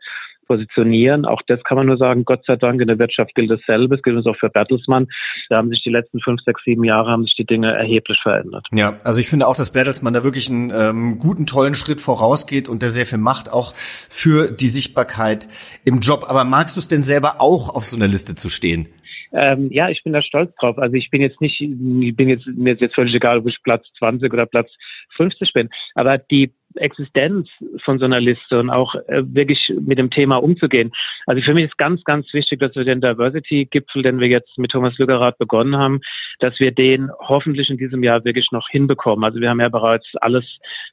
[0.48, 1.24] positionieren.
[1.24, 3.94] Auch das kann man nur sagen, Gott sei Dank, in der Wirtschaft gilt dasselbe.
[3.94, 5.06] Es gilt uns auch für Bertelsmann.
[5.48, 8.66] Da haben sich die letzten fünf, sechs, sieben Jahre haben sich die Dinge erheblich verändert.
[8.72, 12.68] Ja, also ich finde auch, dass Bertelsmann da wirklich einen ähm, guten, tollen Schritt vorausgeht
[12.68, 13.74] und der sehr viel macht, auch
[14.08, 15.48] für die Sichtbarkeit
[15.84, 16.24] im Job.
[16.26, 18.88] Aber magst du es denn selber auch auf so einer Liste zu stehen?
[19.32, 20.78] Ähm, ja, ich bin da stolz drauf.
[20.78, 23.62] Also ich bin jetzt nicht, ich bin jetzt, mir ist jetzt völlig egal, ob ich
[23.62, 24.70] Platz 20 oder Platz
[25.16, 25.68] 50 bin.
[25.94, 27.48] Aber die Existenz
[27.82, 30.92] von so einer Liste und auch äh, wirklich mit dem Thema umzugehen.
[31.26, 34.70] Also für mich ist ganz, ganz wichtig, dass wir den Diversity-Gipfel, den wir jetzt mit
[34.70, 36.00] Thomas Lüggerath begonnen haben,
[36.40, 39.24] dass wir den hoffentlich in diesem Jahr wirklich noch hinbekommen.
[39.24, 40.44] Also wir haben ja bereits alles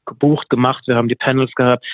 [0.05, 1.85] gebucht, gemacht, wir haben die Panels gehabt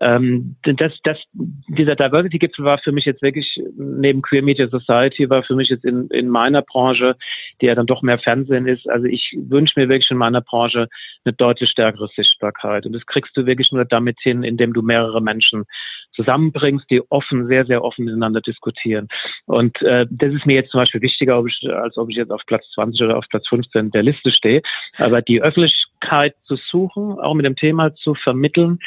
[0.00, 5.42] ähm, das, das, dieser Diversity-Gipfel war für mich jetzt wirklich, neben Queer Media Society, war
[5.42, 7.16] für mich jetzt in, in meiner Branche,
[7.60, 10.88] die ja dann doch mehr Fernsehen ist, also ich wünsche mir wirklich in meiner Branche
[11.24, 12.86] eine deutlich stärkere Sichtbarkeit.
[12.86, 15.64] Und das kriegst du wirklich nur damit hin, indem du mehrere Menschen
[16.12, 19.08] zusammenbringst, die offen, sehr, sehr offen miteinander diskutieren.
[19.46, 22.30] Und äh, das ist mir jetzt zum Beispiel wichtiger, ob ich, als ob ich jetzt
[22.30, 24.62] auf Platz 20 oder auf Platz 15 der Liste stehe.
[24.98, 28.78] Aber die Öffentlichkeit zu suchen, auch mit dem Thema zu vermitteln,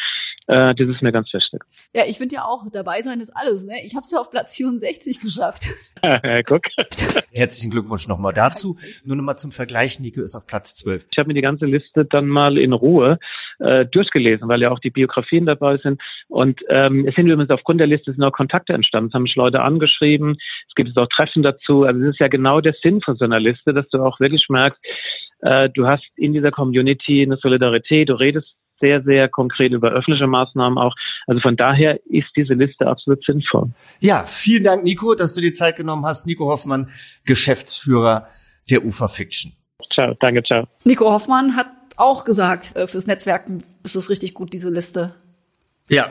[0.47, 1.62] äh, das ist mir ganz wichtig.
[1.95, 3.65] Ja, ich finde ja auch, dabei sein ist alles.
[3.65, 3.75] Ne?
[3.84, 5.67] Ich habe es ja auf Platz 64 geschafft.
[6.45, 6.63] Guck.
[7.32, 8.77] Herzlichen Glückwunsch nochmal dazu.
[9.06, 11.08] Nur nochmal zum Vergleich, Nico ist auf Platz 12.
[11.12, 13.19] Ich habe mir die ganze Liste dann mal in Ruhe
[13.60, 16.01] äh, durchgelesen, weil ja auch die Biografien dabei sind.
[16.27, 19.10] Und ähm, es sind übrigens aufgrund der Liste sind auch Kontakte entstanden.
[19.10, 20.38] Es haben mich Leute angeschrieben.
[20.67, 21.84] Es gibt auch Treffen dazu.
[21.84, 24.47] Also es ist ja genau der Sinn von so einer Liste, dass du auch wirklich
[24.49, 24.79] merkst,
[25.41, 30.27] äh, du hast in dieser Community eine Solidarität, du redest sehr, sehr konkret über öffentliche
[30.27, 30.95] Maßnahmen auch.
[31.27, 33.69] Also von daher ist diese Liste absolut sinnvoll.
[33.99, 36.27] Ja, vielen Dank, Nico, dass du die Zeit genommen hast.
[36.27, 36.89] Nico Hoffmann,
[37.25, 38.27] Geschäftsführer
[38.69, 39.53] der UFA Fiction.
[39.93, 40.67] Ciao, danke, ciao.
[40.83, 45.13] Nico Hoffmann hat auch gesagt, äh, fürs Netzwerken ist es richtig gut, diese Liste.
[45.89, 46.09] Ja,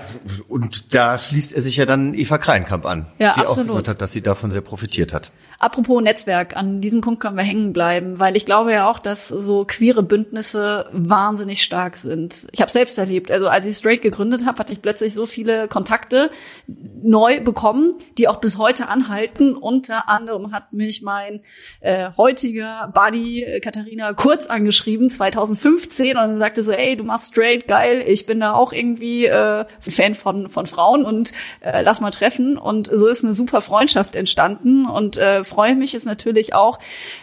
[0.49, 3.71] und da schließt er sich ja dann Eva Kreinkamp an, ja, die absolut.
[3.71, 5.33] auch gesagt hat, dass sie davon sehr profitiert hat.
[5.63, 9.29] Apropos Netzwerk, an diesem Punkt können wir hängen bleiben, weil ich glaube ja auch, dass
[9.29, 12.49] so queere Bündnisse wahnsinnig stark sind.
[12.51, 15.69] Ich habe selbst erlebt, also als ich Straight gegründet habe, hatte ich plötzlich so viele
[15.69, 16.33] Kontakte
[16.67, 19.55] neu bekommen, die auch bis heute anhalten.
[19.55, 21.43] Unter anderem hat mich mein
[21.81, 27.69] äh, heutiger Buddy äh, Katharina Kurz angeschrieben, 2015, und sagte so, ey, du machst Straight,
[27.69, 32.11] geil, ich bin da auch irgendwie äh, Fan von, von Frauen und äh, lass mal
[32.11, 32.59] treffen.
[32.59, 36.79] Und so ist eine super Freundschaft entstanden und äh, freue mich jetzt natürlich auch,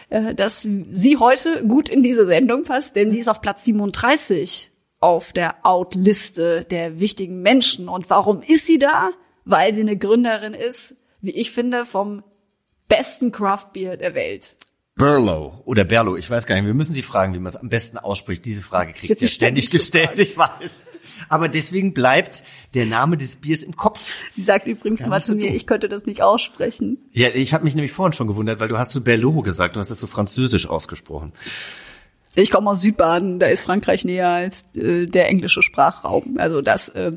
[0.08, 4.70] äh, dass sie heute gut in diese Sendung passt, denn sie ist auf Platz 37
[5.00, 7.88] auf der Out-Liste der wichtigen Menschen.
[7.88, 9.10] Und warum ist sie da?
[9.44, 12.22] Weil sie eine Gründerin ist, wie ich finde, vom
[12.88, 14.56] besten Craft Beer der Welt.
[14.94, 16.66] Berlo oder Berlo, ich weiß gar nicht.
[16.66, 18.44] Wir müssen Sie fragen, wie man es am besten ausspricht.
[18.44, 20.84] Diese Frage kriegt sie ständig gestellt, ich weiß.
[21.28, 22.42] Aber deswegen bleibt
[22.74, 24.00] der Name des Biers im Kopf.
[24.34, 26.98] Sie sagt übrigens mal zu mir, ich könnte das nicht aussprechen.
[27.12, 29.80] Ja, ich habe mich nämlich vorhin schon gewundert, weil du hast so Berlo gesagt, du
[29.80, 31.32] hast das so französisch ausgesprochen.
[32.34, 36.36] Ich komme aus Südbaden, da ist Frankreich näher als äh, der englische Sprachraum.
[36.38, 37.12] Also das äh,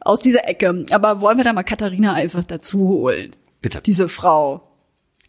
[0.00, 0.86] aus dieser Ecke.
[0.92, 3.32] Aber wollen wir da mal Katharina einfach dazu holen?
[3.60, 3.80] Bitte.
[3.84, 4.62] Diese Frau,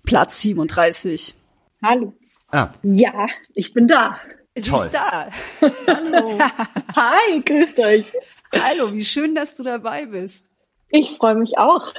[0.04, 1.36] Platz 37.
[1.84, 2.14] Hallo.
[2.52, 4.18] Ah, Ja, ich bin da.
[4.56, 4.90] Du Toll.
[4.90, 5.30] bist da.
[6.96, 8.06] Hi, grüßt euch.
[8.54, 10.46] Hallo, wie schön, dass du dabei bist.
[10.90, 11.94] Ich freue mich auch.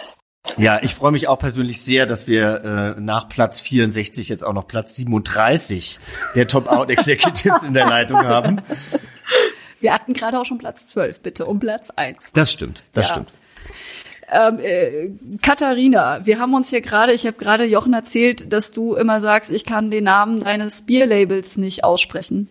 [0.59, 4.53] ja, ich freue mich auch persönlich sehr, dass wir äh, nach Platz 64 jetzt auch
[4.53, 5.99] noch Platz 37
[6.35, 8.61] der Top Out Executives in der Leitung haben.
[9.81, 12.33] Wir hatten gerade auch schon Platz 12, bitte, um Platz 1.
[12.33, 13.15] Das stimmt, das Ja.
[13.15, 13.33] stimmt.
[14.31, 15.11] Ähm, äh,
[15.43, 19.51] Katharina, wir haben uns hier gerade, ich habe gerade Jochen erzählt, dass du immer sagst,
[19.51, 22.49] ich kann den Namen deines Bierlabels nicht aussprechen.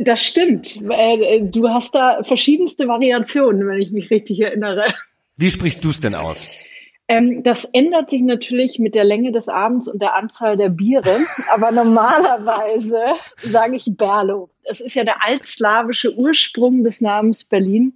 [0.00, 0.76] Das stimmt.
[0.90, 4.84] Äh, Du hast da verschiedenste Variationen, wenn ich mich richtig erinnere.
[5.36, 6.48] Wie sprichst du es denn aus?
[7.08, 11.18] Ähm, das ändert sich natürlich mit der Länge des Abends und der Anzahl der Biere,
[11.52, 12.98] aber normalerweise
[13.36, 14.50] sage ich Berlo.
[14.62, 17.94] Es ist ja der altslawische Ursprung des Namens Berlin.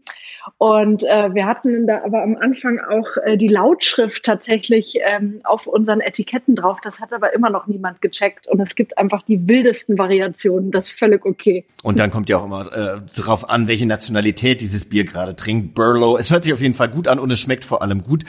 [0.59, 5.67] Und äh, wir hatten da aber am Anfang auch äh, die Lautschrift tatsächlich ähm, auf
[5.67, 6.79] unseren Etiketten drauf.
[6.83, 8.47] Das hat aber immer noch niemand gecheckt.
[8.47, 10.71] Und es gibt einfach die wildesten Variationen.
[10.71, 11.65] Das ist völlig okay.
[11.83, 15.75] Und dann kommt ja auch immer äh, drauf an, welche Nationalität dieses Bier gerade trinkt.
[15.75, 16.17] Burlow.
[16.17, 18.25] Es hört sich auf jeden Fall gut an und es schmeckt vor allem gut.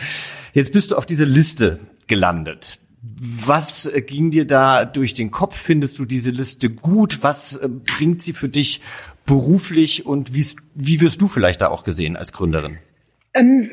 [0.54, 2.80] Jetzt bist du auf diese Liste gelandet.
[3.02, 5.56] Was äh, ging dir da durch den Kopf?
[5.56, 7.24] Findest du diese Liste gut?
[7.24, 8.82] Was äh, bringt sie für dich
[9.28, 12.80] beruflich und wie, wie wirst du vielleicht da auch gesehen als Gründerin?
[13.36, 13.70] Ähm,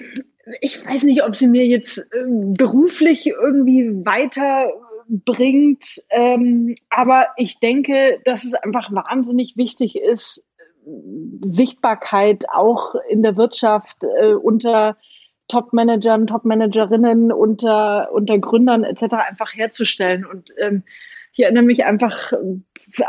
[0.60, 8.20] ich weiß nicht, ob sie mir jetzt ähm, beruflich irgendwie weiterbringt, ähm, aber ich denke,
[8.26, 10.44] dass es einfach wahnsinnig wichtig ist,
[11.46, 14.98] Sichtbarkeit auch in der Wirtschaft äh, unter
[15.48, 19.14] Top-Managern, Top-Managerinnen, unter, unter Gründern etc.
[19.28, 20.24] einfach herzustellen.
[20.24, 20.84] Und ähm,
[21.34, 22.32] ich erinnere mich einfach,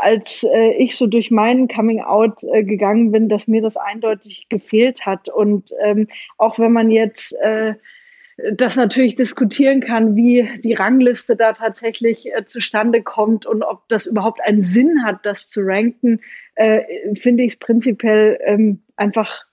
[0.00, 4.48] als äh, ich so durch meinen Coming Out äh, gegangen bin, dass mir das eindeutig
[4.48, 5.28] gefehlt hat.
[5.28, 7.74] Und ähm, auch wenn man jetzt äh,
[8.52, 14.06] das natürlich diskutieren kann, wie die Rangliste da tatsächlich äh, zustande kommt und ob das
[14.06, 16.20] überhaupt einen Sinn hat, das zu ranken,
[16.56, 16.82] äh,
[17.14, 19.44] finde ich es prinzipiell ähm, einfach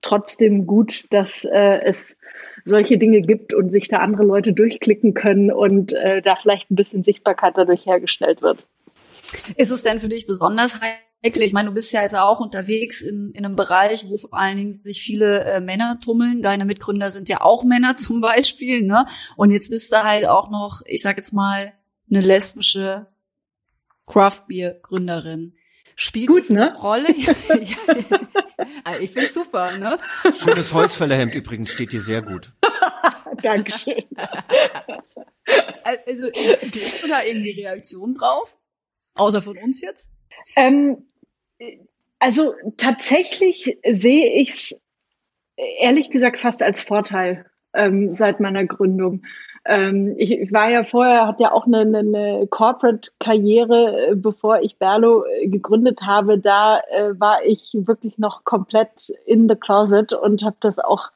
[0.00, 2.16] trotzdem gut, dass äh, es
[2.64, 6.76] solche Dinge gibt und sich da andere Leute durchklicken können und äh, da vielleicht ein
[6.76, 8.66] bisschen Sichtbarkeit dadurch hergestellt wird.
[9.56, 11.42] Ist es denn für dich besonders heikel?
[11.42, 14.56] Ich meine, du bist ja jetzt auch unterwegs in, in einem Bereich, wo vor allen
[14.56, 16.42] Dingen sich viele äh, Männer tummeln.
[16.42, 19.06] Deine Mitgründer sind ja auch Männer zum Beispiel, ne?
[19.36, 21.72] Und jetzt bist du halt auch noch, ich sag jetzt mal,
[22.10, 23.06] eine lesbische
[24.06, 25.54] Craft Beer Gründerin.
[25.96, 26.76] Spielt Gut, das eine ne?
[26.76, 27.08] Rolle?
[28.86, 29.98] Ja, ich find's super, ne?
[30.36, 32.52] Schönes Holzfällerhemd übrigens steht dir sehr gut.
[33.42, 34.04] Dankeschön.
[35.82, 38.56] Also, kriegst du da irgendwie Reaktionen drauf?
[39.14, 40.10] Außer von uns jetzt?
[40.56, 41.06] Ähm,
[42.18, 44.82] also tatsächlich sehe ich es
[45.80, 49.24] ehrlich gesagt fast als Vorteil ähm, seit meiner Gründung.
[49.64, 55.24] Ähm, ich, war ja vorher, hatte ja auch eine, eine, Corporate-Karriere, äh, bevor ich Berlo
[55.24, 56.38] äh, gegründet habe.
[56.38, 61.10] Da äh, war ich wirklich noch komplett in the closet und habe das auch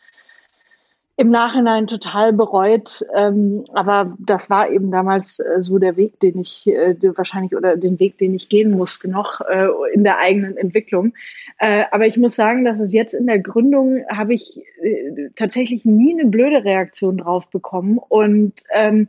[1.17, 3.05] im Nachhinein total bereut.
[3.15, 7.77] Ähm, aber das war eben damals äh, so der Weg, den ich äh, wahrscheinlich oder
[7.77, 11.15] den Weg, den ich gehen musste noch äh, in der eigenen Entwicklung.
[11.59, 15.85] Äh, aber ich muss sagen, dass es jetzt in der Gründung habe ich äh, tatsächlich
[15.85, 19.09] nie eine blöde Reaktion drauf bekommen und ähm,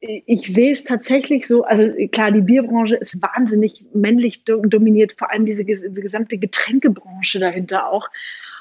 [0.00, 5.30] ich sehe es tatsächlich so, also klar, die Bierbranche ist wahnsinnig männlich do dominiert, vor
[5.30, 8.08] allem diese, diese gesamte Getränkebranche dahinter auch.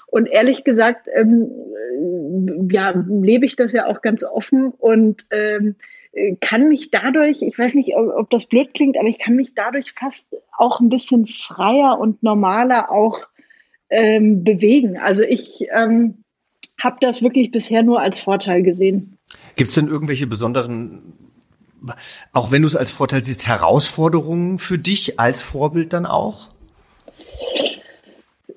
[0.07, 1.51] Und ehrlich gesagt, ähm,
[1.99, 5.75] äh, ja, lebe ich das ja auch ganz offen und ähm,
[6.39, 9.91] kann mich dadurch, ich weiß nicht, ob, das blöd klingt, aber ich kann mich dadurch
[9.91, 13.19] fast auch ein bisschen freier und normaler auch
[13.89, 14.97] ähm, bewegen.
[14.97, 16.23] Also ich ähm,
[16.81, 19.17] habe das wirklich bisher nur als Vorteil gesehen.
[19.55, 21.13] Gibt es denn irgendwelche besonderen,
[22.31, 26.49] auch wenn du es als Vorteil siehst, Herausforderungen für dich als Vorbild dann auch?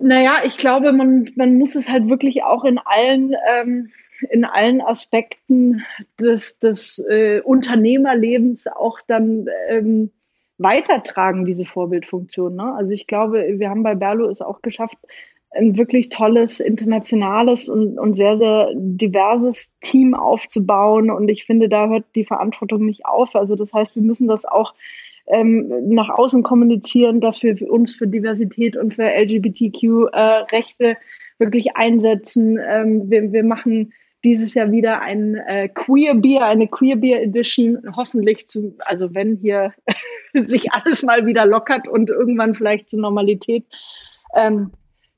[0.00, 3.90] Naja, ich glaube, man, man muss es halt wirklich auch in allen, ähm,
[4.30, 5.84] in allen Aspekten
[6.20, 10.10] des, des äh, Unternehmerlebens auch dann ähm,
[10.58, 12.56] weitertragen, diese Vorbildfunktion.
[12.56, 12.74] Ne?
[12.74, 14.98] Also ich glaube, wir haben bei Berlo es auch geschafft,
[15.50, 21.10] ein wirklich tolles internationales und, und sehr, sehr diverses Team aufzubauen.
[21.10, 23.34] Und ich finde, da hört die Verantwortung nicht auf.
[23.34, 24.74] Also das heißt, wir müssen das auch
[25.26, 30.96] ähm, nach außen kommunizieren, dass wir uns für Diversität und für LGBTQ-Rechte äh,
[31.38, 32.58] wirklich einsetzen.
[32.62, 33.92] Ähm, wir, wir machen
[34.24, 39.36] dieses Jahr wieder ein äh, Queer Beer, eine Queer Beer Edition, hoffentlich zu, also wenn
[39.36, 39.72] hier
[40.34, 43.64] sich alles mal wieder lockert und irgendwann vielleicht zur Normalität
[44.34, 44.72] ähm,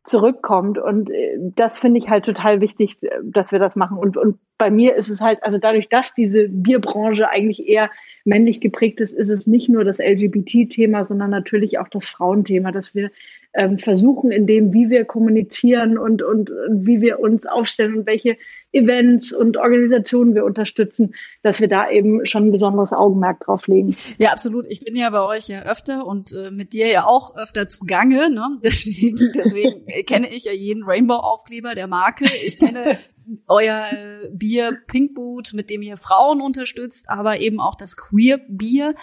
[0.05, 0.79] zurückkommt.
[0.79, 3.97] Und äh, das finde ich halt total wichtig, dass wir das machen.
[3.97, 7.91] Und, und bei mir ist es halt, also dadurch, dass diese Bierbranche eigentlich eher
[8.25, 12.95] männlich geprägt ist, ist es nicht nur das LGBT-Thema, sondern natürlich auch das Frauenthema, dass
[12.95, 13.11] wir
[13.55, 18.07] ähm, versuchen, in dem, wie wir kommunizieren und, und, und wie wir uns aufstellen und
[18.07, 18.37] welche
[18.73, 23.97] Events und Organisationen wir unterstützen, dass wir da eben schon ein besonderes Augenmerk drauf legen.
[24.19, 24.67] Ja, absolut.
[24.69, 28.31] Ich bin ja bei euch ja öfter und äh, mit dir ja auch öfter zugange.
[28.31, 28.59] Ne?
[28.65, 32.27] Deswegen, deswegen kenne ich ja jeden Rainbow-Aufkleber der Marke.
[32.45, 32.99] Ich kenne
[33.47, 38.39] euer äh, Bier Pink Boot, mit dem ihr Frauen unterstützt, aber eben auch das Queer
[38.49, 38.95] Bier.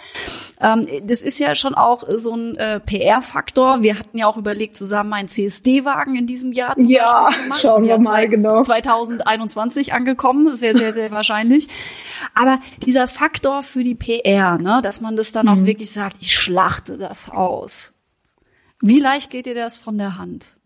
[0.60, 3.82] Ähm, das ist ja schon auch so ein äh, PR-Faktor.
[3.82, 7.98] Wir hatten ja auch überlegt, zusammen einen CSD-Wagen in diesem Jahr zu Ja, schauen wir
[7.98, 8.62] mal, genau.
[8.62, 11.68] 2021 angekommen, sehr, sehr, sehr wahrscheinlich.
[12.34, 15.52] Aber dieser Faktor für die PR, ne, dass man das dann mhm.
[15.52, 17.94] auch wirklich sagt, ich schlachte das aus.
[18.80, 20.58] Wie leicht geht dir das von der Hand?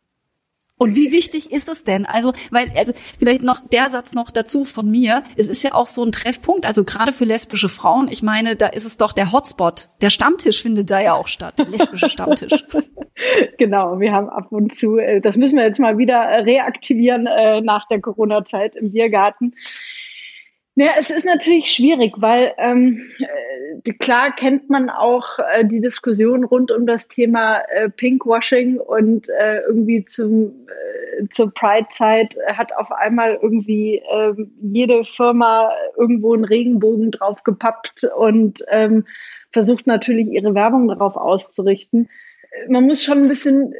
[0.82, 2.06] Und wie wichtig ist es denn?
[2.06, 5.22] Also, weil, also vielleicht noch der Satz noch dazu von mir.
[5.36, 8.08] Es ist ja auch so ein Treffpunkt, also gerade für lesbische Frauen.
[8.10, 9.90] Ich meine, da ist es doch der Hotspot.
[10.00, 12.64] Der Stammtisch findet da ja auch statt, der lesbische Stammtisch.
[13.58, 17.60] genau, wir haben ab und zu, äh, das müssen wir jetzt mal wieder reaktivieren äh,
[17.60, 19.54] nach der Corona-Zeit im Biergarten.
[20.74, 26.44] Ja, es ist natürlich schwierig, weil ähm, äh, klar kennt man auch äh, die Diskussion
[26.44, 32.90] rund um das Thema äh, Pinkwashing und äh, irgendwie zum äh, zur Pride-Zeit hat auf
[32.90, 34.32] einmal irgendwie äh,
[34.62, 39.04] jede Firma irgendwo einen Regenbogen draufgepappt und ähm,
[39.50, 42.08] versucht natürlich ihre Werbung darauf auszurichten
[42.68, 43.74] man muss schon ein bisschen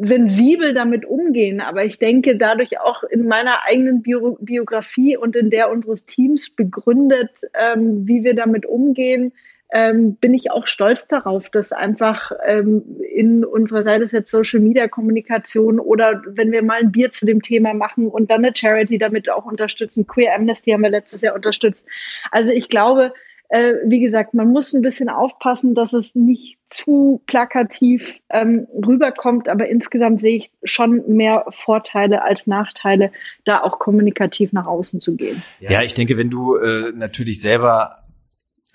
[0.00, 1.60] sensibel damit umgehen.
[1.60, 6.50] Aber ich denke, dadurch auch in meiner eigenen Bio Biografie und in der unseres Teams
[6.50, 9.32] begründet, ähm, wie wir damit umgehen,
[9.72, 14.60] ähm, bin ich auch stolz darauf, dass einfach ähm, in unserer Seite ist jetzt Social
[14.60, 18.54] Media Kommunikation oder wenn wir mal ein Bier zu dem Thema machen und dann eine
[18.54, 20.06] Charity damit auch unterstützen.
[20.06, 21.88] Queer Amnesty haben wir letztes Jahr unterstützt.
[22.30, 23.12] Also ich glaube,
[23.48, 29.48] äh, wie gesagt, man muss ein bisschen aufpassen, dass es nicht zu plakativ ähm, rüberkommt,
[29.48, 33.12] aber insgesamt sehe ich schon mehr Vorteile als Nachteile,
[33.44, 35.42] da auch kommunikativ nach außen zu gehen.
[35.60, 38.02] Ja, ich denke, wenn du äh, natürlich selber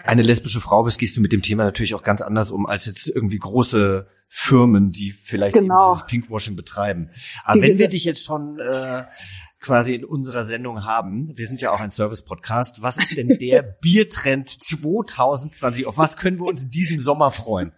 [0.03, 2.85] eine lesbische Frau bist, gehst du mit dem Thema natürlich auch ganz anders um als
[2.85, 5.93] jetzt irgendwie große Firmen, die vielleicht genau.
[5.93, 7.09] dieses Pinkwashing betreiben.
[7.43, 9.03] Aber wenn wir dich jetzt schon äh,
[9.61, 11.31] quasi in unserer Sendung haben.
[11.37, 12.81] Wir sind ja auch ein Service-Podcast.
[12.81, 15.85] Was ist denn der Biertrend 2020?
[15.85, 17.71] Auf was können wir uns in diesem Sommer freuen?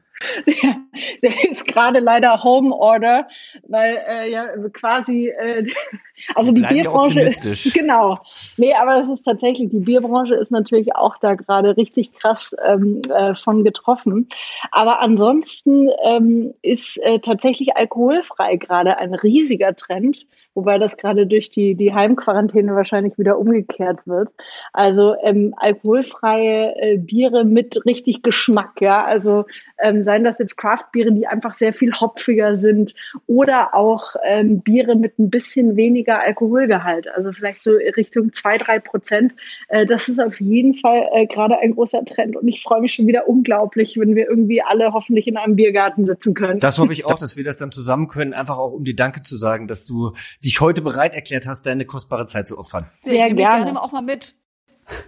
[0.47, 0.77] Der,
[1.21, 3.27] der ist gerade leider Home Order,
[3.67, 5.67] weil äh, ja quasi äh,
[6.35, 8.19] also die Bierbranche ist genau.
[8.55, 13.01] Nee, aber das ist tatsächlich die Bierbranche ist natürlich auch da gerade richtig krass ähm,
[13.09, 14.29] äh, von getroffen.
[14.71, 21.49] Aber ansonsten ähm, ist äh, tatsächlich alkoholfrei gerade ein riesiger Trend wobei das gerade durch
[21.49, 24.29] die, die Heimquarantäne wahrscheinlich wieder umgekehrt wird.
[24.71, 29.03] Also ähm, alkoholfreie äh, Biere mit richtig Geschmack, ja.
[29.03, 29.45] Also
[29.81, 32.93] ähm, seien das jetzt Craftbiere, die einfach sehr viel hopfiger sind
[33.27, 38.79] oder auch ähm, Biere mit ein bisschen weniger Alkoholgehalt, also vielleicht so Richtung zwei, drei
[38.79, 39.33] Prozent.
[39.69, 42.93] Äh, das ist auf jeden Fall äh, gerade ein großer Trend und ich freue mich
[42.93, 46.59] schon wieder unglaublich, wenn wir irgendwie alle hoffentlich in einem Biergarten sitzen können.
[46.59, 49.23] Das hoffe ich auch, dass wir das dann zusammen können, einfach auch um dir Danke
[49.23, 50.13] zu sagen, dass du
[50.43, 52.89] dich heute bereit erklärt hast, deine kostbare Zeit zu opfern.
[53.03, 53.65] Sehr ich gerne.
[53.65, 54.35] gerne auch mal mit.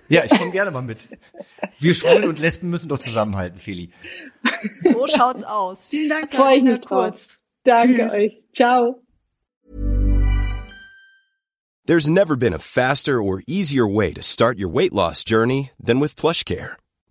[0.07, 1.09] Ja, ich komme gerne mal mit.
[1.79, 3.91] Wir Schwulen und Lesben müssen doch zusammenhalten, Feli.
[4.79, 5.87] So schaut's aus.
[5.87, 7.39] Vielen Dank, Freue ich mich kurz.
[7.63, 8.13] Danke Tschüss.
[8.13, 8.41] euch.
[8.53, 9.01] Ciao.
[11.87, 15.99] There's never been a faster or easier way to start your weight loss journey than
[15.99, 16.77] with PlushCare.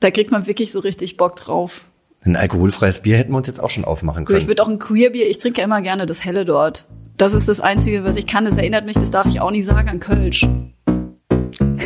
[0.00, 1.82] Da kriegt man wirklich so richtig Bock drauf.
[2.22, 4.40] Ein alkoholfreies Bier hätten wir uns jetzt auch schon aufmachen können.
[4.40, 6.86] Ich würde auch ein Queerbier, ich trinke immer gerne das Helle dort.
[7.18, 8.46] Das ist das Einzige, was ich kann.
[8.46, 10.48] Das erinnert mich, das darf ich auch nicht sagen, an Kölsch.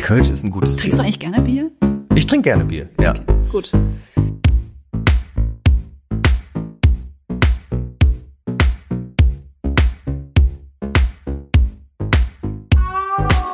[0.01, 1.07] Kölsch ist ein gutes Trinkst du Bier.
[1.07, 1.71] eigentlich gerne Bier?
[2.15, 3.15] Ich trinke gerne Bier, ja.
[3.51, 3.73] Gut.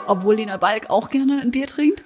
[0.05, 2.03] Obwohl Lena Balk auch gerne ein Bier trinkt?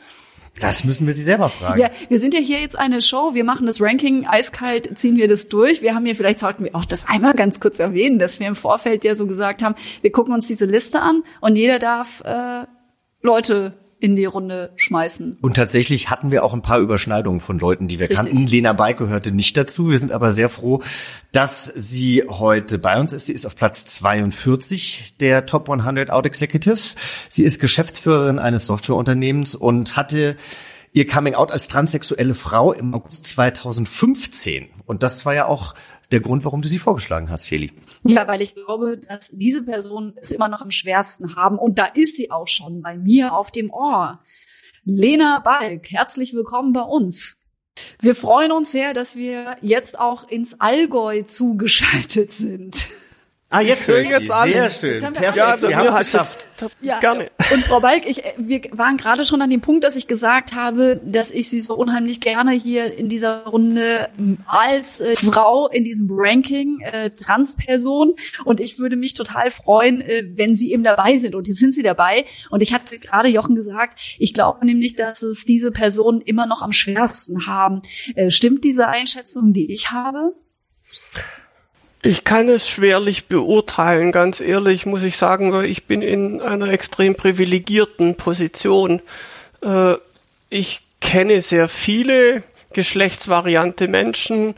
[0.59, 1.79] Das müssen wir Sie selber fragen.
[1.79, 3.33] Ja, wir sind ja hier jetzt eine Show.
[3.33, 5.81] Wir machen das Ranking eiskalt, ziehen wir das durch.
[5.81, 8.55] Wir haben hier, vielleicht sollten wir auch das einmal ganz kurz erwähnen, dass wir im
[8.55, 12.65] Vorfeld ja so gesagt haben, wir gucken uns diese Liste an und jeder darf äh,
[13.21, 15.37] Leute in die Runde schmeißen.
[15.41, 18.31] Und tatsächlich hatten wir auch ein paar Überschneidungen von Leuten, die wir Richtig.
[18.31, 18.47] kannten.
[18.47, 19.89] Lena Beik gehörte nicht dazu.
[19.89, 20.81] Wir sind aber sehr froh,
[21.31, 23.27] dass sie heute bei uns ist.
[23.27, 26.95] Sie ist auf Platz 42 der Top 100 Out Executives.
[27.29, 30.35] Sie ist Geschäftsführerin eines Softwareunternehmens und hatte
[30.95, 34.67] ihr Coming Out als transsexuelle Frau im August 2015.
[34.85, 35.73] Und das war ja auch
[36.11, 37.71] der Grund, warum du sie vorgeschlagen hast, Feli.
[38.03, 41.57] Ja, weil ich glaube, dass diese Personen es immer noch am schwersten haben.
[41.57, 44.21] Und da ist sie auch schon bei mir auf dem Ohr.
[44.83, 47.37] Lena Balk, herzlich willkommen bei uns.
[47.99, 52.87] Wir freuen uns sehr, dass wir jetzt auch ins Allgäu zugeschaltet sind.
[53.55, 54.51] Ah, jetzt höre ich jetzt an.
[54.51, 54.91] Sehr schön.
[54.91, 55.61] Jetzt haben wir Perfekt.
[55.61, 56.47] Ja, wir haben es geschafft.
[56.81, 57.31] Ja, Gerne.
[57.53, 60.99] Und Frau Balk, ich, wir waren gerade schon an dem Punkt, dass ich gesagt habe,
[61.05, 64.09] dass ich Sie so unheimlich gerne hier in dieser Runde
[64.45, 70.23] als äh, Frau in diesem Ranking äh, Transperson und ich würde mich total freuen, äh,
[70.35, 71.33] wenn Sie eben dabei sind.
[71.33, 72.25] Und jetzt sind Sie dabei.
[72.49, 76.61] Und ich hatte gerade Jochen gesagt, ich glaube nämlich, dass es diese Personen immer noch
[76.61, 77.81] am schwersten haben.
[78.15, 80.33] Äh, stimmt diese Einschätzung, die ich habe?
[82.05, 86.69] Ich kann es schwerlich beurteilen, ganz ehrlich muss ich sagen, weil ich bin in einer
[86.69, 89.01] extrem privilegierten Position.
[89.63, 89.95] Äh,
[90.51, 92.43] ich kenne sehr viele
[92.73, 94.53] geschlechtsvariante Menschen,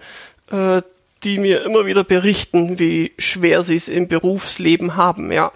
[0.52, 0.82] äh,
[1.24, 5.54] die mir immer wieder berichten, wie schwer sie es im Berufsleben haben, ja.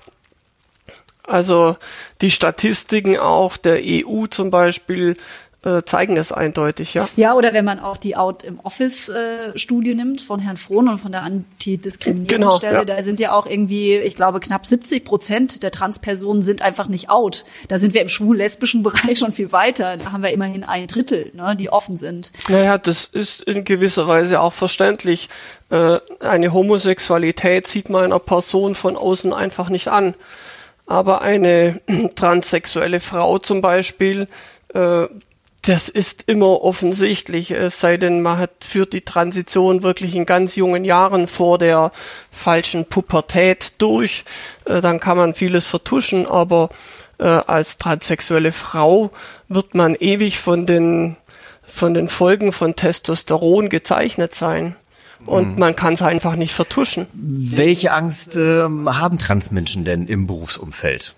[1.24, 1.76] Also
[2.22, 5.18] die Statistiken auch der EU zum Beispiel
[5.64, 7.08] äh, zeigen es eindeutig, ja.
[7.16, 10.90] Ja, oder wenn man auch die Out im Office äh, Studie nimmt von Herrn Frohn
[10.90, 12.98] und von der Antidiskriminierungsstelle, Genau, ja.
[12.98, 17.12] da sind ja auch irgendwie, ich glaube, knapp 70 Prozent der Transpersonen sind einfach nicht
[17.12, 17.46] out.
[17.68, 19.98] Da sind wir im schwul-lesbischen Bereich schon viel weiter.
[19.98, 22.32] Da haben wir immerhin ein Drittel, ne, die offen sind.
[22.50, 25.30] Naja, das ist in gewisser Weise auch verständlich.
[25.70, 30.16] Äh, eine Homosexualität sieht man einer Person von außen einfach nicht an.
[30.88, 31.80] Aber eine
[32.16, 34.28] transsexuelle Frau zum Beispiel,
[35.64, 40.56] das ist immer offensichtlich, es sei denn, man hat, führt die Transition wirklich in ganz
[40.56, 41.92] jungen Jahren vor der
[42.32, 44.24] falschen Pubertät durch,
[44.66, 46.70] äh, dann kann man vieles vertuschen, aber
[47.20, 49.12] äh, als transsexuelle Frau
[49.50, 51.18] wird man ewig von den,
[51.64, 54.76] von den Folgen von Testosteron gezeichnet sein.
[55.28, 57.06] Und man kann es einfach nicht vertuschen.
[57.14, 61.14] Welche Angst ähm, haben Transmenschen denn im Berufsumfeld?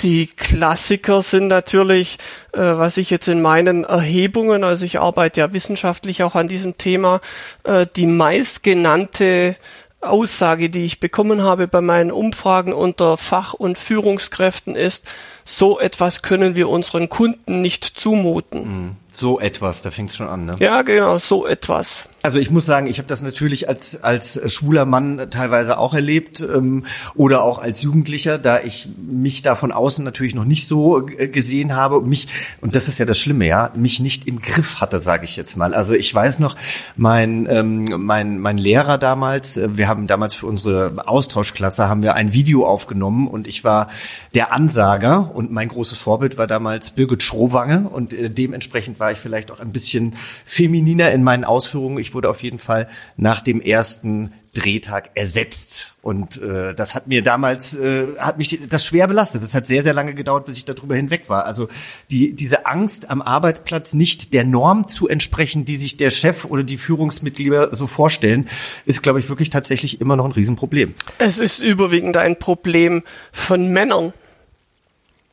[0.00, 2.18] Die Klassiker sind natürlich,
[2.52, 6.76] äh, was ich jetzt in meinen Erhebungen, also ich arbeite ja wissenschaftlich auch an diesem
[6.76, 7.20] Thema,
[7.64, 9.56] äh, die meistgenannte
[10.02, 15.06] Aussage, die ich bekommen habe bei meinen Umfragen unter Fach- und Führungskräften ist,
[15.44, 18.96] so etwas können wir unseren Kunden nicht zumuten.
[19.16, 20.56] So etwas, da fängt's schon an, ne?
[20.58, 22.06] Ja, genau, so etwas.
[22.26, 26.40] Also ich muss sagen, ich habe das natürlich als als schwuler Mann teilweise auch erlebt
[26.40, 31.06] ähm, oder auch als Jugendlicher, da ich mich da von außen natürlich noch nicht so
[31.06, 32.26] äh, gesehen habe, mich
[32.60, 35.56] und das ist ja das Schlimme, ja, mich nicht im Griff hatte, sage ich jetzt
[35.56, 35.72] mal.
[35.72, 36.56] Also ich weiß noch,
[36.96, 42.14] mein ähm, mein mein Lehrer damals, äh, wir haben damals für unsere Austauschklasse haben wir
[42.14, 43.86] ein Video aufgenommen und ich war
[44.34, 49.18] der Ansager und mein großes Vorbild war damals Birgit Schrowange und äh, dementsprechend war ich
[49.18, 51.98] vielleicht auch ein bisschen femininer in meinen Ausführungen.
[51.98, 57.22] Ich wurde auf jeden Fall nach dem ersten Drehtag ersetzt und äh, das hat mir
[57.22, 59.42] damals äh, hat mich das schwer belastet.
[59.42, 61.44] Das hat sehr sehr lange gedauert, bis ich darüber hinweg war.
[61.44, 61.68] Also
[62.10, 66.62] die diese Angst am Arbeitsplatz nicht der Norm zu entsprechen, die sich der Chef oder
[66.62, 68.48] die Führungsmitglieder so vorstellen,
[68.86, 70.94] ist glaube ich wirklich tatsächlich immer noch ein Riesenproblem.
[71.18, 73.02] Es ist überwiegend ein Problem
[73.32, 74.14] von Männern.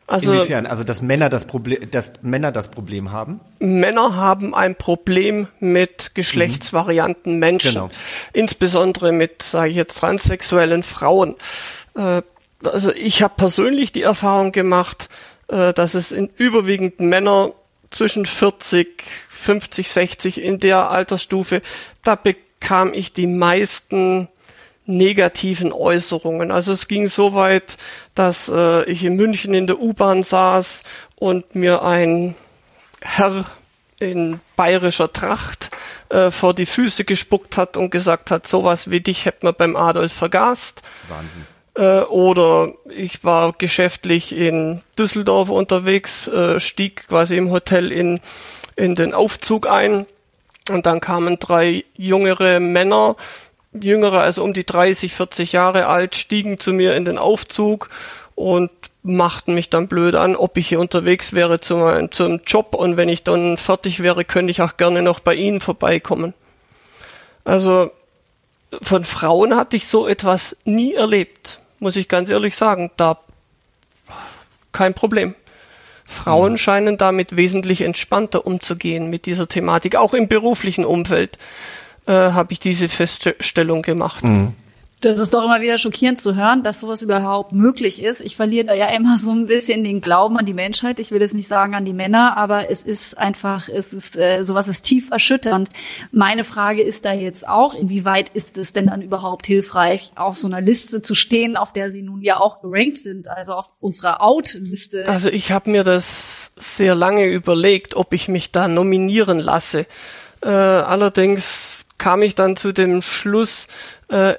[0.07, 0.65] Also Inwiefern?
[0.65, 3.39] Also dass Männer das Problem, dass Männer das Problem haben?
[3.59, 7.89] Männer haben ein Problem mit geschlechtsvarianten Menschen, Genau.
[8.33, 11.35] insbesondere mit, sage ich jetzt, transsexuellen Frauen.
[11.95, 12.21] Äh,
[12.63, 15.09] also ich habe persönlich die Erfahrung gemacht,
[15.47, 17.53] äh, dass es in überwiegend Männer
[17.89, 21.61] zwischen 40, 50, 60 in der Altersstufe,
[22.03, 24.27] da bekam ich die meisten
[24.85, 26.51] negativen Äußerungen.
[26.51, 27.77] Also es ging so weit,
[28.15, 30.83] dass äh, ich in München in der U-Bahn saß
[31.15, 32.35] und mir ein
[33.01, 33.45] Herr
[33.99, 35.69] in bayerischer Tracht
[36.09, 39.75] äh, vor die Füße gespuckt hat und gesagt hat, sowas wie dich hätte man beim
[39.75, 40.81] Adolf vergast.
[41.07, 41.45] Wahnsinn.
[41.75, 48.19] Äh, oder ich war geschäftlich in Düsseldorf unterwegs, äh, stieg quasi im Hotel in,
[48.75, 50.05] in den Aufzug ein
[50.69, 53.15] und dann kamen drei jüngere Männer,
[53.79, 57.89] jüngere, also um die 30, 40 Jahre alt, stiegen zu mir in den Aufzug
[58.35, 58.71] und
[59.03, 63.09] machten mich dann blöd an, ob ich hier unterwegs wäre zum, zum Job und wenn
[63.09, 66.33] ich dann fertig wäre, könnte ich auch gerne noch bei Ihnen vorbeikommen.
[67.43, 67.91] Also
[68.81, 72.91] von Frauen hatte ich so etwas nie erlebt, muss ich ganz ehrlich sagen.
[72.97, 73.19] Da
[74.71, 75.35] kein Problem.
[76.05, 76.57] Frauen mhm.
[76.57, 79.95] scheinen damit wesentlich entspannter umzugehen mit dieser Thematik.
[79.95, 81.37] Auch im beruflichen Umfeld
[82.05, 84.23] äh, habe ich diese Feststellung gemacht.
[84.23, 84.53] Mhm.
[85.03, 88.21] Das ist doch immer wieder schockierend zu hören, dass sowas überhaupt möglich ist.
[88.21, 90.97] Ich verliere da ja immer so ein bisschen den Glauben an die Menschheit.
[90.97, 94.43] Ich will jetzt nicht sagen an die Männer, aber es ist einfach, es ist äh,
[94.43, 95.69] sowas ist tief erschütternd.
[96.13, 100.47] Meine Frage ist da jetzt auch, inwieweit ist es denn dann überhaupt hilfreich, auf so
[100.47, 104.21] einer Liste zu stehen, auf der sie nun ja auch gerankt sind, also auf unserer
[104.21, 105.05] Out-Liste?
[105.09, 109.85] Also ich habe mir das sehr lange überlegt, ob ich mich da nominieren lasse.
[110.41, 113.69] Äh, allerdings kam ich dann zu dem Schluss,
[114.09, 114.33] äh,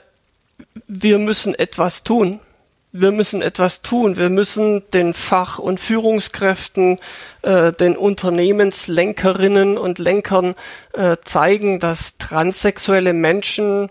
[0.87, 2.41] wir müssen etwas tun.
[2.93, 4.19] Wir müssen etwas tun.
[4.19, 6.99] Wir müssen den Fach- und Führungskräften,
[7.41, 10.57] äh, den Unternehmenslenkerinnen und Lenkern
[10.93, 13.89] äh, zeigen, dass transsexuelle Menschen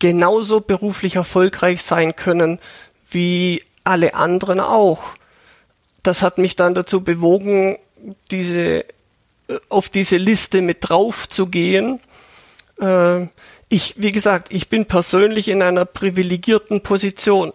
[0.00, 2.58] genauso beruflich erfolgreich sein können
[3.08, 5.14] wie alle anderen auch.
[6.02, 7.78] Das hat mich dann dazu bewogen,
[8.32, 8.84] diese
[9.50, 12.00] äh, auf diese Liste mit drauf zu gehen.
[12.80, 13.26] Äh,
[13.72, 17.52] ich, wie gesagt, ich bin persönlich in einer privilegierten Position.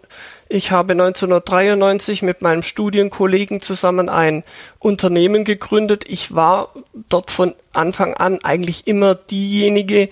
[0.48, 4.44] Ich habe 1993 mit meinem Studienkollegen zusammen ein
[4.80, 6.06] Unternehmen gegründet.
[6.08, 6.74] Ich war
[7.10, 10.10] dort von Anfang an eigentlich immer diejenige,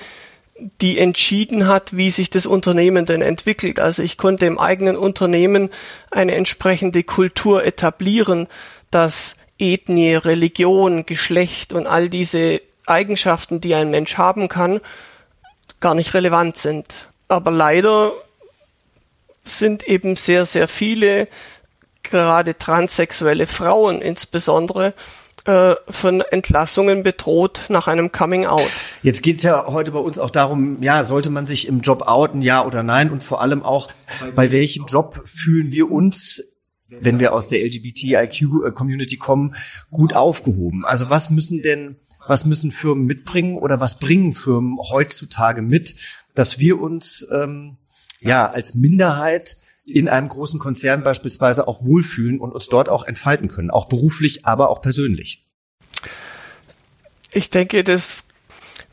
[0.82, 3.80] die entschieden hat, wie sich das Unternehmen denn entwickelt.
[3.80, 5.70] Also ich konnte im eigenen Unternehmen
[6.12, 8.48] eine entsprechende Kultur etablieren,
[8.92, 14.82] dass Ethnie, Religion, Geschlecht und all diese Eigenschaften, die ein Mensch haben kann,
[15.80, 16.86] gar nicht relevant sind.
[17.28, 18.14] Aber leider
[19.44, 21.28] sind eben sehr, sehr viele,
[22.04, 24.94] gerade transsexuelle Frauen insbesondere,
[25.46, 28.70] äh, von Entlassungen bedroht nach einem Coming Out.
[29.02, 32.42] Jetzt geht's ja heute bei uns auch darum, ja, sollte man sich im Job outen,
[32.42, 33.12] ja oder nein?
[33.12, 33.90] Und vor allem auch,
[34.36, 36.44] bei welchem Job fühlen wir uns,
[36.88, 39.56] wenn wir aus der LGBTIQ-Community kommen,
[39.92, 40.86] gut aufgehoben?
[40.86, 45.96] Also was müssen denn was müssen Firmen mitbringen oder was bringen Firmen heutzutage mit,
[46.36, 47.78] dass wir uns ähm,
[48.22, 53.50] ja als Minderheit in einem großen Konzern beispielsweise auch wohlfühlen und uns dort auch entfalten
[53.50, 55.46] können, auch beruflich, aber auch persönlich.
[57.32, 58.24] Ich denke, dass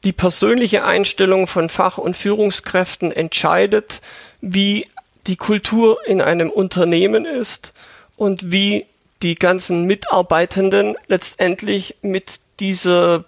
[0.03, 4.01] die persönliche Einstellung von Fach- und Führungskräften entscheidet,
[4.41, 4.87] wie
[5.27, 7.73] die Kultur in einem Unternehmen ist
[8.17, 8.87] und wie
[9.23, 13.25] die ganzen Mitarbeitenden letztendlich mit dieser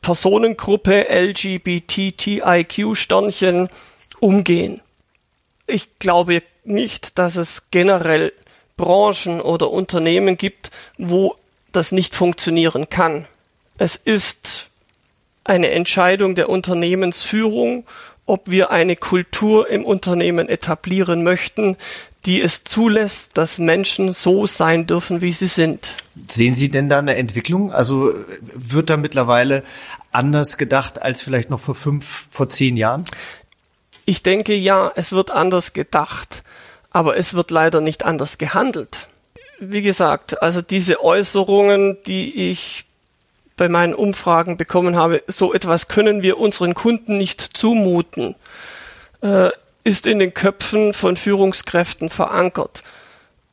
[0.00, 3.68] Personengruppe LGBTTIQ-Sternchen
[4.20, 4.80] umgehen.
[5.66, 8.32] Ich glaube nicht, dass es generell
[8.76, 11.36] Branchen oder Unternehmen gibt, wo
[11.72, 13.26] das nicht funktionieren kann.
[13.78, 14.68] Es ist
[15.44, 17.84] eine Entscheidung der Unternehmensführung,
[18.26, 21.76] ob wir eine Kultur im Unternehmen etablieren möchten,
[22.26, 25.90] die es zulässt, dass Menschen so sein dürfen, wie sie sind.
[26.28, 27.72] Sehen Sie denn da eine Entwicklung?
[27.72, 28.14] Also
[28.54, 29.62] wird da mittlerweile
[30.12, 33.04] anders gedacht als vielleicht noch vor fünf, vor zehn Jahren?
[34.06, 36.42] Ich denke ja, es wird anders gedacht,
[36.90, 39.08] aber es wird leider nicht anders gehandelt.
[39.58, 42.86] Wie gesagt, also diese Äußerungen, die ich
[43.56, 48.36] bei meinen Umfragen bekommen habe, so etwas können wir unseren Kunden nicht zumuten.
[49.22, 49.50] Äh,
[49.82, 52.82] ist in den Köpfen von Führungskräften verankert,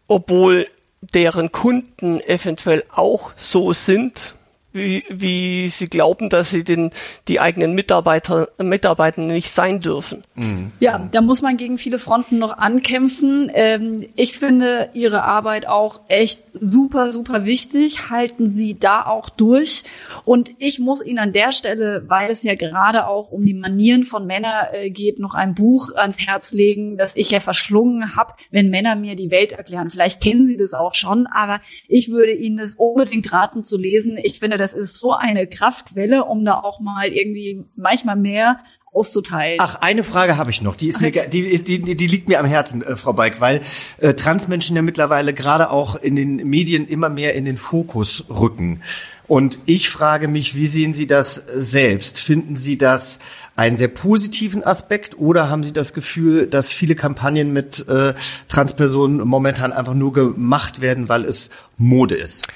[0.08, 0.68] obwohl
[1.14, 4.34] deren Kunden eventuell auch so sind
[4.74, 6.92] wie, wie sie glauben, dass sie den,
[7.28, 10.24] die eigenen Mitarbeiter, Mitarbeitenden nicht sein dürfen.
[10.36, 10.72] Mhm.
[10.80, 13.52] Ja, da muss man gegen viele Fronten noch ankämpfen.
[13.54, 18.10] Ähm, ich finde Ihre Arbeit auch echt super, super wichtig.
[18.10, 19.84] Halten Sie da auch durch.
[20.26, 24.04] Und ich muss Ihnen an der Stelle, weil es ja gerade auch um die Manieren
[24.04, 28.34] von Männern äh, geht, noch ein Buch ans Herz legen, das ich ja verschlungen habe,
[28.52, 29.90] wenn Männer mir die Welt erklären.
[29.90, 34.18] Vielleicht kennen Sie das auch schon, aber ich würde Ihnen es unbedingt raten zu lesen.
[34.22, 38.60] Ich finde, das ist so eine Kraftwelle, um da auch mal irgendwie manchmal mehr
[38.94, 39.60] auszuteilen.
[39.60, 40.76] Ach, eine Frage habe ich noch.
[40.76, 43.62] Die ist mir, die, die, die liegt mir am Herzen, äh, Frau Beik, weil
[43.98, 48.82] äh, Transmenschen ja mittlerweile gerade auch in den Medien immer mehr in den Fokus rücken.
[49.28, 52.20] Und ich frage mich, wie sehen Sie das selbst?
[52.20, 53.20] Finden Sie das
[53.56, 58.14] einen sehr positiven Aspekt oder haben Sie das Gefühl, dass viele Kampagnen mit äh,
[58.48, 62.48] Transpersonen momentan einfach nur gemacht werden, weil es Mode ist?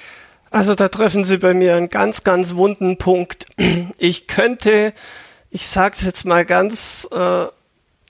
[0.49, 3.45] Also da treffen Sie bei mir einen ganz, ganz wunden Punkt.
[3.97, 4.93] Ich könnte,
[5.57, 7.45] ich sage es jetzt mal ganz, äh,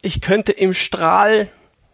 [0.01, 1.47] ich könnte im Strahl,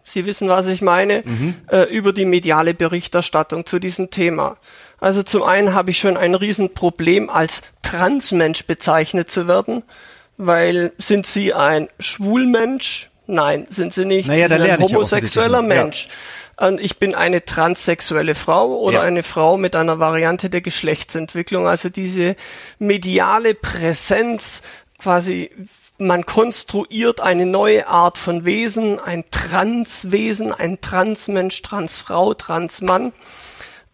[0.04, 1.54] Sie wissen, was ich meine, mhm.
[1.68, 4.58] äh, über die mediale Berichterstattung zu diesem Thema.
[5.00, 9.84] Also zum einen habe ich schon ein Riesenproblem, als Transmensch bezeichnet zu werden,
[10.38, 13.12] weil sind Sie ein Schwulmensch?
[13.28, 14.28] Nein, sind Sie nicht.
[14.28, 16.08] Naja, Sie sind ein homosexueller Mensch.
[16.08, 16.68] Ja.
[16.68, 19.02] Und ich bin eine transsexuelle Frau oder ja.
[19.02, 21.68] eine Frau mit einer Variante der Geschlechtsentwicklung.
[21.68, 22.36] Also diese
[22.80, 24.62] mediale Präsenz
[25.04, 25.52] quasi
[26.00, 33.14] man konstruiert eine neue Art von Wesen, ein Transwesen, ein Transmensch, Transfrau, Transmann.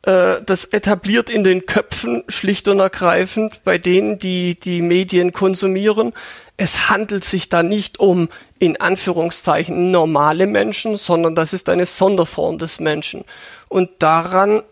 [0.03, 6.13] Äh, das etabliert in den Köpfen schlicht und ergreifend bei denen, die die Medien konsumieren.
[6.57, 8.29] Es handelt sich da nicht um
[8.59, 13.25] in Anführungszeichen normale Menschen, sondern das ist eine Sonderform des Menschen.
[13.67, 14.63] Und daran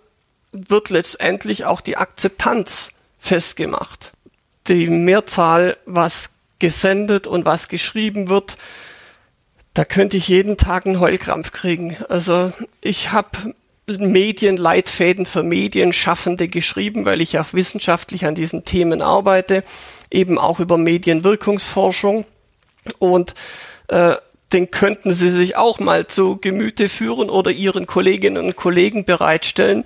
[0.51, 4.13] wird letztendlich auch die Akzeptanz festgemacht.
[4.67, 8.57] Die Mehrzahl, was gesendet und was geschrieben wird,
[9.73, 11.97] da könnte ich jeden Tag einen Heulkrampf kriegen.
[12.09, 12.51] Also
[12.81, 13.53] ich habe
[13.85, 19.63] Medienleitfäden für Medienschaffende geschrieben, weil ich auch wissenschaftlich an diesen Themen arbeite,
[20.11, 22.25] eben auch über Medienwirkungsforschung.
[22.99, 23.33] Und
[23.87, 24.15] äh,
[24.51, 29.85] den könnten Sie sich auch mal zu Gemüte führen oder Ihren Kolleginnen und Kollegen bereitstellen.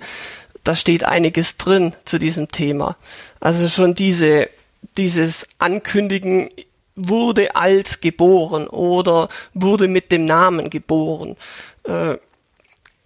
[0.64, 2.96] Da steht einiges drin zu diesem Thema.
[3.40, 4.48] Also schon diese
[4.96, 6.50] dieses Ankündigen
[6.94, 11.36] wurde als geboren oder wurde mit dem Namen geboren.
[11.84, 12.16] Äh,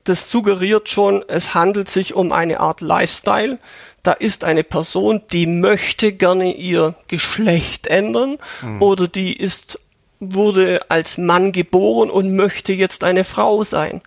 [0.04, 3.58] das suggeriert schon, es handelt sich um eine Art Lifestyle.
[4.02, 8.82] Da ist eine Person, die möchte gerne ihr Geschlecht ändern mhm.
[8.82, 9.80] oder die ist,
[10.20, 14.00] wurde als Mann geboren und möchte jetzt eine Frau sein.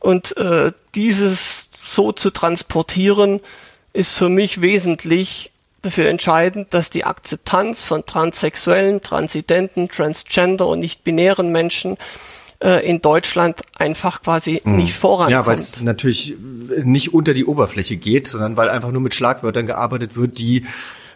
[0.00, 3.40] Und äh, dieses so zu transportieren,
[3.92, 5.50] ist für mich wesentlich
[5.82, 11.96] dafür entscheidend, dass die Akzeptanz von transsexuellen, transidenten, transgender und nicht-binären Menschen
[12.62, 14.76] äh, in Deutschland einfach quasi mhm.
[14.76, 15.32] nicht vorankommt.
[15.32, 16.36] Ja, weil es natürlich
[16.84, 20.66] nicht unter die Oberfläche geht, sondern weil einfach nur mit Schlagwörtern gearbeitet wird, die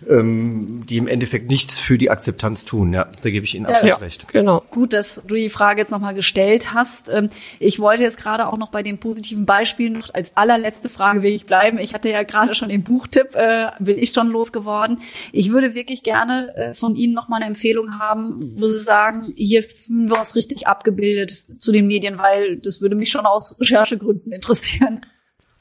[0.09, 2.93] ähm, die im Endeffekt nichts für die Akzeptanz tun.
[2.93, 4.29] Ja, da gebe ich Ihnen absolut ja, recht.
[4.33, 4.63] Genau.
[4.71, 7.09] Gut, dass du die Frage jetzt nochmal gestellt hast.
[7.09, 11.23] Ähm, ich wollte jetzt gerade auch noch bei den positiven Beispielen noch als allerletzte Frage
[11.23, 11.79] will ich bleiben.
[11.79, 15.01] Ich hatte ja gerade schon den Buchtipp, äh, bin ich schon losgeworden.
[15.33, 19.63] Ich würde wirklich gerne äh, von Ihnen nochmal eine Empfehlung haben, wo Sie sagen, hier
[19.63, 24.33] fühlen wir uns richtig abgebildet zu den Medien, weil das würde mich schon aus Recherchegründen
[24.33, 25.07] interessieren.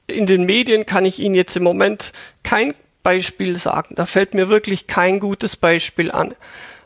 [0.08, 2.12] In den Medien kann ich Ihnen jetzt im Moment
[2.44, 2.74] kein
[3.04, 3.96] Beispiel sagen.
[3.96, 6.34] Da fällt mir wirklich kein gutes Beispiel an.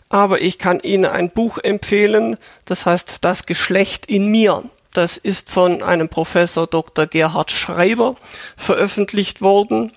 [0.09, 4.63] Aber ich kann Ihnen ein Buch empfehlen, das heißt Das Geschlecht in mir.
[4.93, 7.05] Das ist von einem Professor Dr.
[7.07, 8.15] Gerhard Schreiber
[8.55, 9.91] veröffentlicht worden.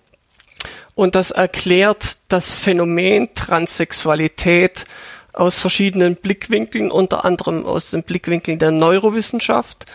[0.95, 4.85] Und das erklärt das Phänomen Transsexualität
[5.33, 9.87] aus verschiedenen Blickwinkeln, unter anderem aus dem Blickwinkel der Neurowissenschaft,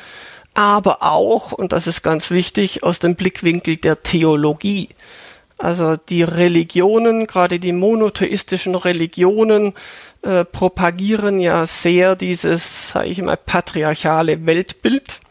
[0.56, 4.90] aber auch, und das ist ganz wichtig, aus dem Blickwinkel der Theologie.
[5.58, 9.74] Also die Religionen, gerade die monotheistischen Religionen,
[10.22, 15.22] äh, propagieren ja sehr dieses, sage ich mal, patriarchale Weltbild.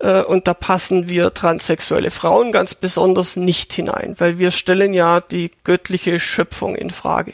[0.00, 5.20] Äh, und da passen wir transsexuelle Frauen ganz besonders nicht hinein, weil wir stellen ja
[5.20, 7.32] die göttliche Schöpfung in Frage.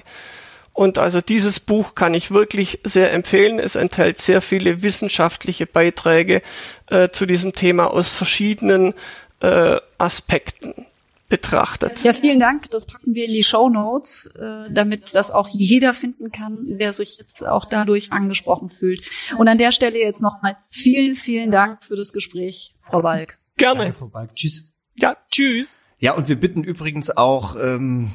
[0.73, 3.59] Und also dieses Buch kann ich wirklich sehr empfehlen.
[3.59, 6.43] Es enthält sehr viele wissenschaftliche Beiträge
[6.87, 8.95] äh, zu diesem Thema aus verschiedenen
[9.41, 10.87] äh, Aspekten
[11.31, 12.03] betrachtet.
[12.03, 12.71] Ja, vielen Dank.
[12.71, 16.93] Das packen wir in die Show Notes, äh, damit das auch jeder finden kann, der
[16.93, 19.09] sich jetzt auch dadurch angesprochen fühlt.
[19.39, 23.39] Und an der Stelle jetzt nochmal vielen, vielen Dank für das Gespräch, Frau Balk.
[23.57, 23.85] Gerne.
[23.85, 24.35] Danke, Frau Balk.
[24.35, 24.73] Tschüss.
[24.97, 25.81] Ja, tschüss.
[25.99, 28.11] Ja, und wir bitten übrigens auch, ähm,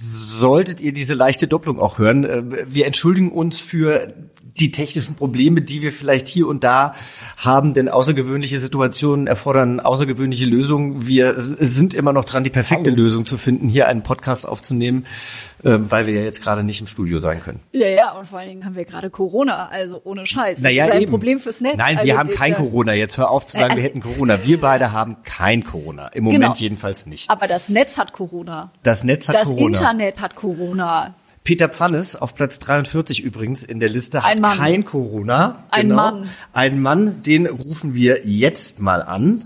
[0.00, 4.14] solltet ihr diese leichte Doppelung auch hören, äh, wir entschuldigen uns für
[4.58, 6.94] die technischen Probleme, die wir vielleicht hier und da
[7.36, 11.06] haben, denn außergewöhnliche Situationen erfordern außergewöhnliche Lösungen.
[11.06, 13.02] Wir sind immer noch dran, die perfekte Hallo.
[13.02, 15.06] Lösung zu finden, hier einen Podcast aufzunehmen,
[15.62, 17.60] weil wir ja jetzt gerade nicht im Studio sein können.
[17.72, 20.60] Ja, ja, und vor allen Dingen haben wir gerade Corona, also ohne Scheiß.
[20.60, 21.10] Naja, das ist ein eben.
[21.10, 21.76] Problem fürs Netz.
[21.76, 22.94] Nein, wir also haben kein Corona.
[22.94, 24.38] Jetzt hör auf zu sagen, äh, wir hätten Corona.
[24.44, 26.08] Wir beide haben kein Corona.
[26.08, 26.54] Im Moment genau.
[26.54, 27.28] jedenfalls nicht.
[27.30, 28.70] Aber das Netz hat Corona.
[28.82, 29.70] Das Netz hat das Corona.
[29.70, 31.14] Das Internet hat Corona.
[31.42, 35.64] Peter Pfannes auf Platz 43 übrigens in der Liste hat kein Corona.
[35.70, 35.96] Ein genau.
[35.96, 36.30] Mann.
[36.52, 39.42] Ein Mann, den rufen wir jetzt mal an.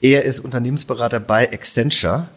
[0.00, 2.28] Er ist Unternehmensberater bei Accenture,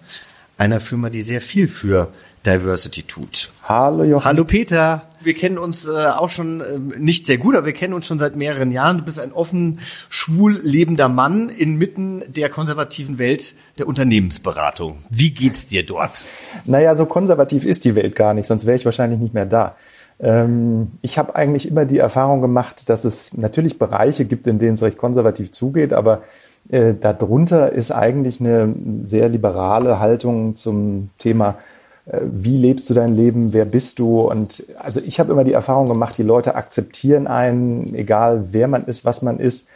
[0.58, 2.12] einer Firma, die sehr viel für
[2.46, 3.52] Diversity tut.
[3.64, 4.26] Hallo Jochen.
[4.26, 5.04] Hallo Peter.
[5.24, 8.18] Wir kennen uns äh, auch schon äh, nicht sehr gut, aber wir kennen uns schon
[8.18, 8.98] seit mehreren Jahren.
[8.98, 9.80] Du bist ein offen
[10.10, 15.04] schwul lebender Mann inmitten der konservativen Welt der Unternehmensberatung.
[15.12, 16.26] Wie geht's dir dort?
[16.66, 19.76] Naja, so konservativ ist die Welt gar nicht, sonst wäre ich wahrscheinlich nicht mehr da.
[20.20, 24.74] Ähm, ich habe eigentlich immer die Erfahrung gemacht, dass es natürlich Bereiche gibt, in denen
[24.74, 26.24] es recht konservativ zugeht, aber
[26.70, 28.74] äh, darunter ist eigentlich eine
[29.04, 31.71] sehr liberale Haltung zum Thema, äh,
[32.06, 34.22] wie lebst du dein Leben, wer bist du?
[34.22, 38.86] Und also ich habe immer die Erfahrung gemacht, die Leute akzeptieren einen, egal wer man
[38.86, 39.68] ist, was man ist.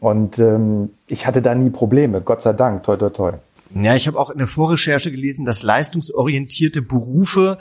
[0.00, 3.32] Und ähm, ich hatte da nie Probleme, Gott sei Dank, toi toi toi.
[3.74, 7.58] Ja, ich habe auch in der Vorrecherche gelesen, dass leistungsorientierte Berufe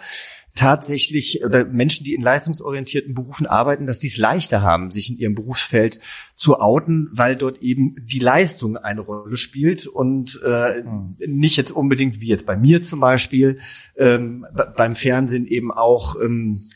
[0.56, 5.18] tatsächlich oder Menschen, die in leistungsorientierten Berufen arbeiten, dass die es leichter haben, sich in
[5.18, 5.99] ihrem Berufsfeld
[6.36, 11.16] zu outen, weil dort eben die Leistung eine Rolle spielt und äh, mhm.
[11.26, 13.60] nicht jetzt unbedingt wie jetzt bei mir zum Beispiel
[13.97, 14.45] ähm,
[14.76, 16.68] beim Fernsehen eben auch ähm,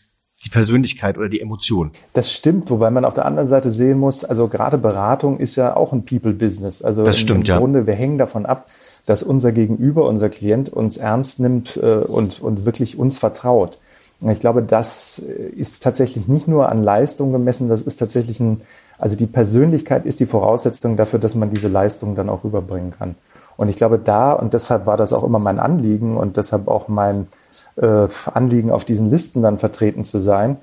[0.46, 1.92] die Persönlichkeit oder die Emotion.
[2.14, 5.76] Das stimmt, wobei man auf der anderen Seite sehen muss, also gerade Beratung ist ja
[5.76, 6.82] auch ein People-Business.
[6.82, 8.68] Also das stimmt, im, im Grunde, wir hängen davon ab,
[9.06, 13.80] dass unser Gegenüber, unser Klient uns ernst nimmt äh, und, und wirklich uns vertraut.
[14.22, 18.62] Und ich glaube, das ist tatsächlich nicht nur an Leistung gemessen, das ist tatsächlich ein,
[18.98, 23.16] also die Persönlichkeit ist die Voraussetzung dafür, dass man diese Leistung dann auch rüberbringen kann.
[23.58, 26.88] Und ich glaube, da, und deshalb war das auch immer mein Anliegen und deshalb auch
[26.88, 27.28] mein
[27.78, 30.58] äh, Anliegen, auf diesen Listen dann vertreten zu sein,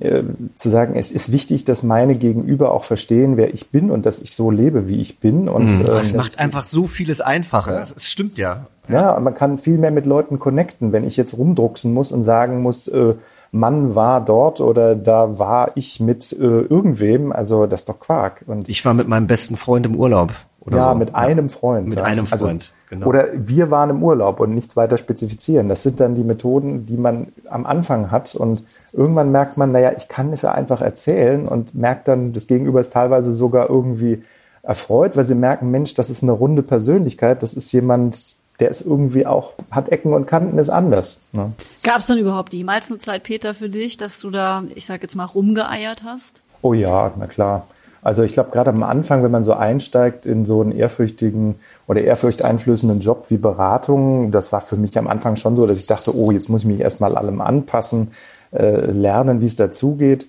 [0.00, 0.22] äh,
[0.54, 4.20] zu sagen, es ist wichtig, dass meine Gegenüber auch verstehen, wer ich bin und dass
[4.20, 5.48] ich so lebe, wie ich bin.
[5.48, 5.86] Und mhm.
[5.86, 7.80] äh, macht einfach so vieles einfacher.
[7.80, 8.66] Es stimmt ja.
[8.88, 10.92] Ja, man kann viel mehr mit Leuten connecten.
[10.92, 13.14] Wenn ich jetzt rumdrucksen muss und sagen muss, äh,
[13.50, 18.44] Mann war dort oder da war ich mit äh, irgendwem, also das ist doch Quark.
[18.46, 20.32] Und ich war mit meinem besten Freund im Urlaub.
[20.70, 20.98] Ja, so.
[20.98, 21.88] mit einem Freund.
[21.88, 22.72] Mit einem also Freund.
[22.90, 23.06] Genau.
[23.06, 25.68] Oder wir waren im Urlaub und nichts weiter spezifizieren.
[25.68, 28.34] Das sind dann die Methoden, die man am Anfang hat.
[28.34, 28.62] Und
[28.92, 32.80] irgendwann merkt man, naja, ich kann es ja einfach erzählen und merkt dann, das Gegenüber
[32.80, 34.22] ist teilweise sogar irgendwie
[34.62, 37.42] erfreut, weil sie merken, Mensch, das ist eine runde Persönlichkeit.
[37.42, 41.20] Das ist jemand, der ist irgendwie auch, hat Ecken und Kanten, ist anders.
[41.32, 41.52] Ne?
[41.82, 45.02] Gab es dann überhaupt jemals eine Zeit, Peter, für dich, dass du da, ich sag
[45.02, 46.42] jetzt mal, rumgeeiert hast?
[46.62, 47.66] Oh ja, na klar.
[48.02, 52.02] Also ich glaube, gerade am Anfang, wenn man so einsteigt in so einen ehrfürchtigen oder
[52.02, 56.16] ehrfurchteinflößenden Job wie Beratung, das war für mich am Anfang schon so, dass ich dachte,
[56.16, 58.12] oh, jetzt muss ich mich erstmal allem anpassen,
[58.52, 60.26] äh, lernen, wie es dazugeht.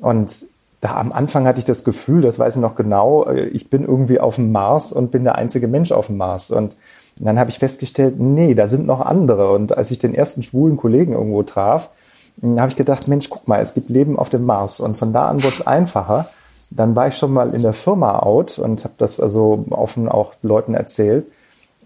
[0.00, 0.46] Und
[0.80, 3.84] da am Anfang hatte ich das Gefühl, das weiß ich noch genau, äh, ich bin
[3.84, 6.50] irgendwie auf dem Mars und bin der einzige Mensch auf dem Mars.
[6.50, 6.76] Und
[7.18, 9.50] dann habe ich festgestellt, nee, da sind noch andere.
[9.52, 11.90] Und als ich den ersten schwulen Kollegen irgendwo traf,
[12.42, 14.78] habe ich gedacht, Mensch, guck mal, es gibt Leben auf dem Mars.
[14.78, 16.28] Und von da an wurde es einfacher.
[16.70, 20.34] Dann war ich schon mal in der Firma out und habe das also offen auch
[20.42, 21.26] Leuten erzählt.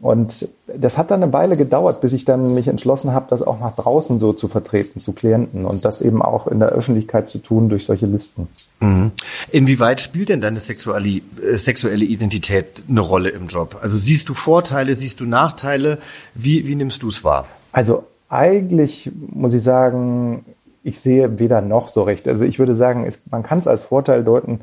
[0.03, 3.61] Und das hat dann eine Weile gedauert, bis ich dann mich entschlossen habe, das auch
[3.61, 7.39] nach draußen so zu vertreten, zu Klienten und das eben auch in der Öffentlichkeit zu
[7.39, 8.49] tun durch solche Listen.
[8.81, 9.13] Mhm.
[9.53, 13.79] Inwieweit spielt denn deine sexuelle, äh, sexuelle Identität eine Rolle im Job?
[13.81, 15.99] Also siehst du Vorteile, siehst du Nachteile?
[16.35, 17.47] Wie, wie nimmst du es wahr?
[17.71, 20.45] Also eigentlich muss ich sagen,
[20.85, 22.29] ich sehe weder noch so recht.
[22.29, 24.61] Also ich würde sagen, es, man kann es als Vorteil deuten,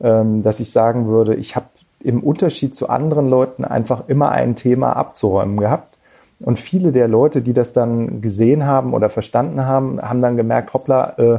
[0.00, 1.66] ähm, dass ich sagen würde, ich habe
[2.00, 5.96] im Unterschied zu anderen Leuten einfach immer ein Thema abzuräumen gehabt.
[6.40, 10.74] Und viele der Leute, die das dann gesehen haben oder verstanden haben, haben dann gemerkt,
[10.74, 11.38] hoppla, äh,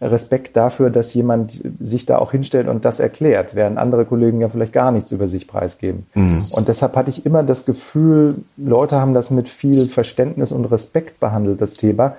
[0.00, 4.48] Respekt dafür, dass jemand sich da auch hinstellt und das erklärt, während andere Kollegen ja
[4.48, 6.06] vielleicht gar nichts über sich preisgeben.
[6.14, 6.44] Mhm.
[6.52, 11.18] Und deshalb hatte ich immer das Gefühl, Leute haben das mit viel Verständnis und Respekt
[11.18, 12.16] behandelt, das Thema.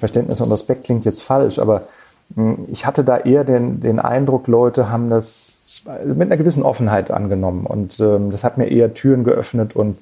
[0.00, 1.88] Verständnis und Respekt klingt jetzt falsch, aber
[2.34, 5.56] hm, ich hatte da eher den, den Eindruck, Leute haben das
[6.04, 9.96] mit einer gewissen Offenheit angenommen und ähm, das hat mir eher Türen geöffnet und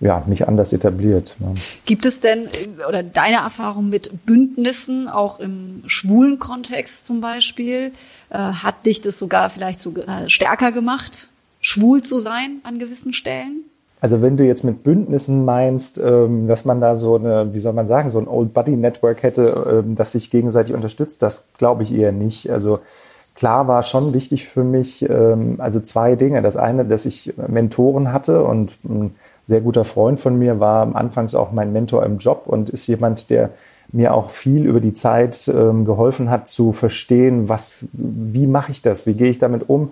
[0.00, 1.36] ja, mich anders etabliert.
[1.38, 1.54] Ne.
[1.84, 2.48] Gibt es denn
[2.88, 7.92] oder deine Erfahrung mit Bündnissen auch im schwulen Kontext zum Beispiel
[8.30, 11.28] äh, hat dich das sogar vielleicht so äh, stärker gemacht,
[11.60, 13.64] schwul zu sein an gewissen Stellen?
[14.00, 17.74] Also wenn du jetzt mit Bündnissen meinst, ähm, dass man da so eine, wie soll
[17.74, 21.82] man sagen, so ein Old Buddy Network hätte, ähm, das sich gegenseitig unterstützt, das glaube
[21.82, 22.50] ich eher nicht.
[22.50, 22.80] Also
[23.34, 26.40] klar war schon wichtig für mich, ähm, also zwei Dinge.
[26.40, 31.34] Das eine, dass ich Mentoren hatte und ein sehr guter Freund von mir war anfangs
[31.34, 33.50] auch mein Mentor im Job und ist jemand, der
[33.92, 39.04] mir auch viel über die Zeit geholfen hat zu verstehen, was, wie mache ich das,
[39.08, 39.90] wie gehe ich damit um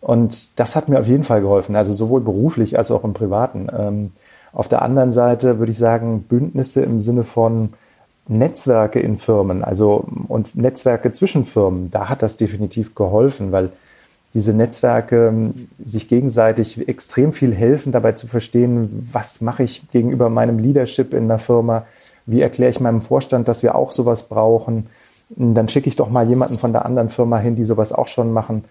[0.00, 3.68] und das hat mir auf jeden Fall geholfen, also sowohl beruflich als auch im Privaten.
[3.76, 4.10] Ähm,
[4.52, 7.70] auf der anderen Seite würde ich sagen, Bündnisse im Sinne von
[8.28, 13.70] Netzwerke in Firmen, also und Netzwerke zwischen Firmen, da hat das definitiv geholfen, weil
[14.34, 20.28] diese Netzwerke ähm, sich gegenseitig extrem viel helfen, dabei zu verstehen, was mache ich gegenüber
[20.28, 21.86] meinem Leadership in der Firma,
[22.26, 24.88] Wie erkläre ich meinem Vorstand, dass wir auch sowas brauchen?
[25.30, 28.32] Dann schicke ich doch mal jemanden von der anderen Firma hin, die sowas auch schon
[28.32, 28.64] machen.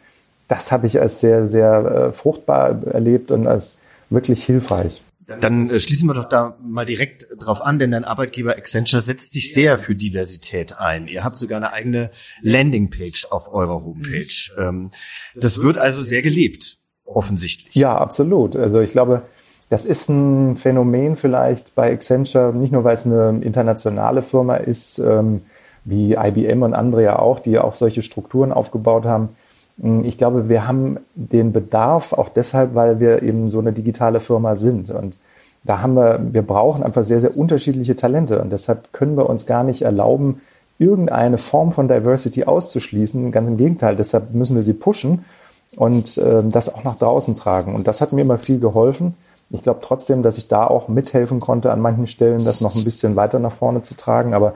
[0.48, 3.78] Das habe ich als sehr, sehr äh, fruchtbar erlebt und als
[4.10, 5.02] wirklich hilfreich.
[5.28, 9.34] Dann äh, schließen wir doch da mal direkt drauf an, denn dein Arbeitgeber Accenture setzt
[9.34, 11.08] sich sehr für Diversität ein.
[11.08, 14.52] Ihr habt sogar eine eigene Landingpage auf eurer Homepage.
[14.58, 14.92] Ähm,
[15.34, 17.74] das wird also sehr gelebt, offensichtlich.
[17.74, 18.56] Ja, absolut.
[18.56, 19.24] Also ich glaube,
[19.70, 25.00] das ist ein Phänomen vielleicht bei Accenture, nicht nur weil es eine internationale Firma ist,
[25.00, 25.42] ähm,
[25.86, 29.30] wie IBM und andere ja auch, die ja auch solche Strukturen aufgebaut haben,
[29.78, 34.56] ich glaube, wir haben den Bedarf auch deshalb, weil wir eben so eine digitale Firma
[34.56, 34.90] sind.
[34.90, 35.18] Und
[35.64, 38.42] da haben wir, wir brauchen einfach sehr, sehr unterschiedliche Talente.
[38.42, 40.42] Und deshalb können wir uns gar nicht erlauben,
[40.78, 43.32] irgendeine Form von Diversity auszuschließen.
[43.32, 45.26] Ganz im Gegenteil, deshalb müssen wir sie pushen
[45.76, 47.76] und äh, das auch nach draußen tragen.
[47.76, 49.16] Und das hat mir immer viel geholfen.
[49.50, 52.84] Ich glaube trotzdem, dass ich da auch mithelfen konnte, an manchen Stellen das noch ein
[52.84, 54.34] bisschen weiter nach vorne zu tragen.
[54.34, 54.56] Aber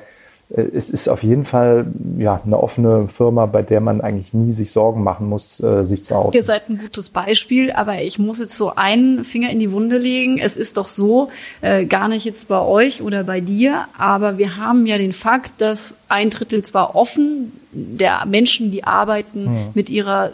[0.50, 1.86] es ist auf jeden Fall
[2.18, 6.04] ja eine offene Firma, bei der man eigentlich nie sich Sorgen machen muss, äh, sich
[6.04, 6.36] zu outen.
[6.36, 10.00] Ihr seid ein gutes Beispiel, aber ich muss jetzt so einen Finger in die Wunde
[10.00, 10.40] legen.
[10.40, 11.30] Es ist doch so,
[11.62, 15.54] äh, gar nicht jetzt bei euch oder bei dir, aber wir haben ja den Fakt,
[15.60, 19.56] dass ein Drittel zwar offen der Menschen, die arbeiten, hm.
[19.76, 20.32] mit ihrer äh,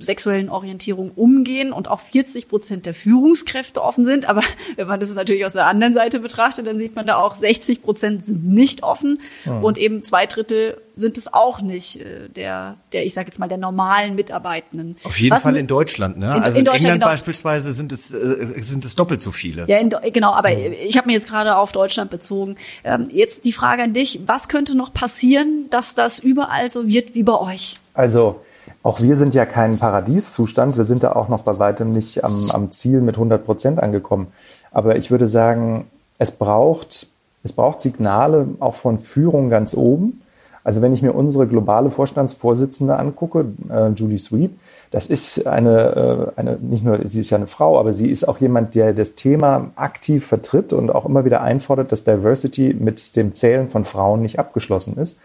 [0.00, 4.28] sexuellen Orientierung umgehen und auch 40 Prozent der Führungskräfte offen sind.
[4.28, 4.42] Aber
[4.76, 7.82] wenn man das natürlich aus der anderen Seite betrachtet, dann sieht man da auch 60
[7.82, 9.64] Prozent sind nicht offen mhm.
[9.64, 13.48] und eben zwei Drittel sind es auch nicht äh, der, der ich sage jetzt mal
[13.48, 14.96] der normalen Mitarbeitenden.
[15.04, 16.36] Auf jeden Was Fall in Deutschland, ne?
[16.36, 17.06] In, also in, in England genau.
[17.06, 19.66] beispielsweise sind es äh, sind es doppelt so viele.
[19.68, 20.32] Ja, in, genau.
[20.32, 20.74] Aber mhm.
[20.84, 22.56] ich habe mir jetzt gerade auf Deutschland bezogen.
[22.84, 27.14] Ähm, jetzt die Frage an dich: Was könnte noch passieren, dass das überall so wird
[27.14, 27.74] wie bei euch?
[27.94, 28.40] Also
[28.82, 30.76] auch wir sind ja kein Paradieszustand.
[30.76, 34.28] Wir sind da auch noch bei weitem nicht am, am Ziel mit 100 Prozent angekommen.
[34.70, 35.86] Aber ich würde sagen,
[36.18, 37.08] es braucht,
[37.42, 40.22] es braucht Signale auch von Führung ganz oben.
[40.64, 44.58] Also wenn ich mir unsere globale Vorstandsvorsitzende angucke, äh, Julie Sweep,
[44.90, 48.28] das ist eine, äh, eine, nicht nur, sie ist ja eine Frau, aber sie ist
[48.28, 53.16] auch jemand, der das Thema aktiv vertritt und auch immer wieder einfordert, dass Diversity mit
[53.16, 55.18] dem Zählen von Frauen nicht abgeschlossen ist.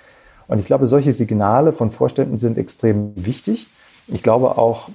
[0.47, 3.67] Und ich glaube, solche Signale von Vorständen sind extrem wichtig.
[4.07, 4.89] Ich glaube auch,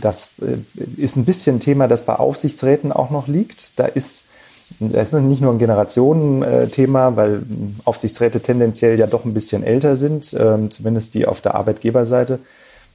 [0.00, 0.58] das äh,
[0.96, 3.78] ist ein bisschen ein Thema, das bei Aufsichtsräten auch noch liegt.
[3.78, 4.26] Da ist,
[4.78, 7.42] das ist nicht nur ein Generationenthema, weil
[7.84, 12.38] Aufsichtsräte tendenziell ja doch ein bisschen älter sind, ähm, zumindest die auf der Arbeitgeberseite.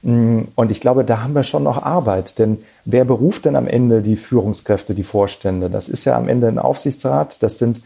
[0.02, 2.38] Mm, und ich glaube, da haben wir schon noch Arbeit.
[2.38, 5.68] Denn wer beruft denn am Ende die Führungskräfte, die Vorstände?
[5.68, 7.82] Das ist ja am Ende ein Aufsichtsrat, das sind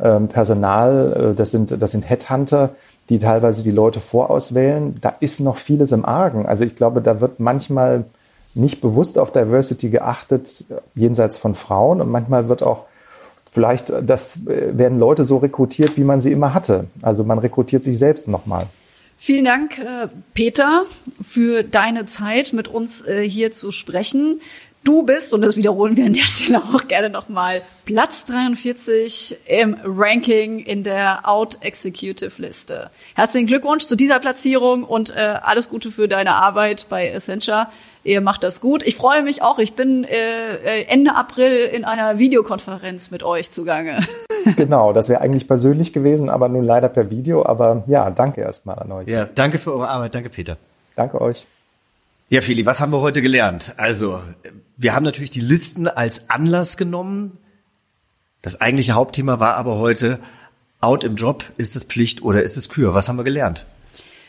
[0.00, 2.70] ähm, Personal, äh, das sind, das sind Headhunter,
[3.08, 6.46] die teilweise die Leute vorauswählen, da ist noch vieles im Argen.
[6.46, 8.04] Also ich glaube, da wird manchmal
[8.54, 12.00] nicht bewusst auf Diversity geachtet, jenseits von Frauen.
[12.00, 12.84] Und manchmal wird auch
[13.50, 16.86] vielleicht, das äh, werden Leute so rekrutiert, wie man sie immer hatte.
[17.02, 18.66] Also man rekrutiert sich selbst nochmal.
[19.16, 20.84] Vielen Dank, äh, Peter,
[21.22, 24.40] für deine Zeit, mit uns äh, hier zu sprechen.
[24.84, 29.78] Du bist, und das wiederholen wir an der Stelle auch gerne nochmal, Platz 43 im
[29.82, 32.90] Ranking in der Out Executive Liste.
[33.14, 37.70] Herzlichen Glückwunsch zu dieser Platzierung und äh, alles Gute für deine Arbeit bei Essentia.
[38.04, 38.82] Ihr macht das gut.
[38.82, 39.58] Ich freue mich auch.
[39.58, 44.06] Ich bin äh, äh Ende April in einer Videokonferenz mit euch zugange.
[44.56, 47.46] Genau, das wäre eigentlich persönlich gewesen, aber nun leider per Video.
[47.46, 49.08] Aber ja, danke erstmal an euch.
[49.08, 50.14] Ja, danke für eure Arbeit.
[50.14, 50.58] Danke, Peter.
[50.96, 51.46] Danke euch.
[52.28, 53.72] Ja, Feli, was haben wir heute gelernt?
[53.78, 54.20] Also,
[54.76, 57.38] wir haben natürlich die Listen als Anlass genommen.
[58.42, 60.18] Das eigentliche Hauptthema war aber heute,
[60.80, 62.94] out im Job, ist es Pflicht oder ist es Kür?
[62.94, 63.66] Was haben wir gelernt?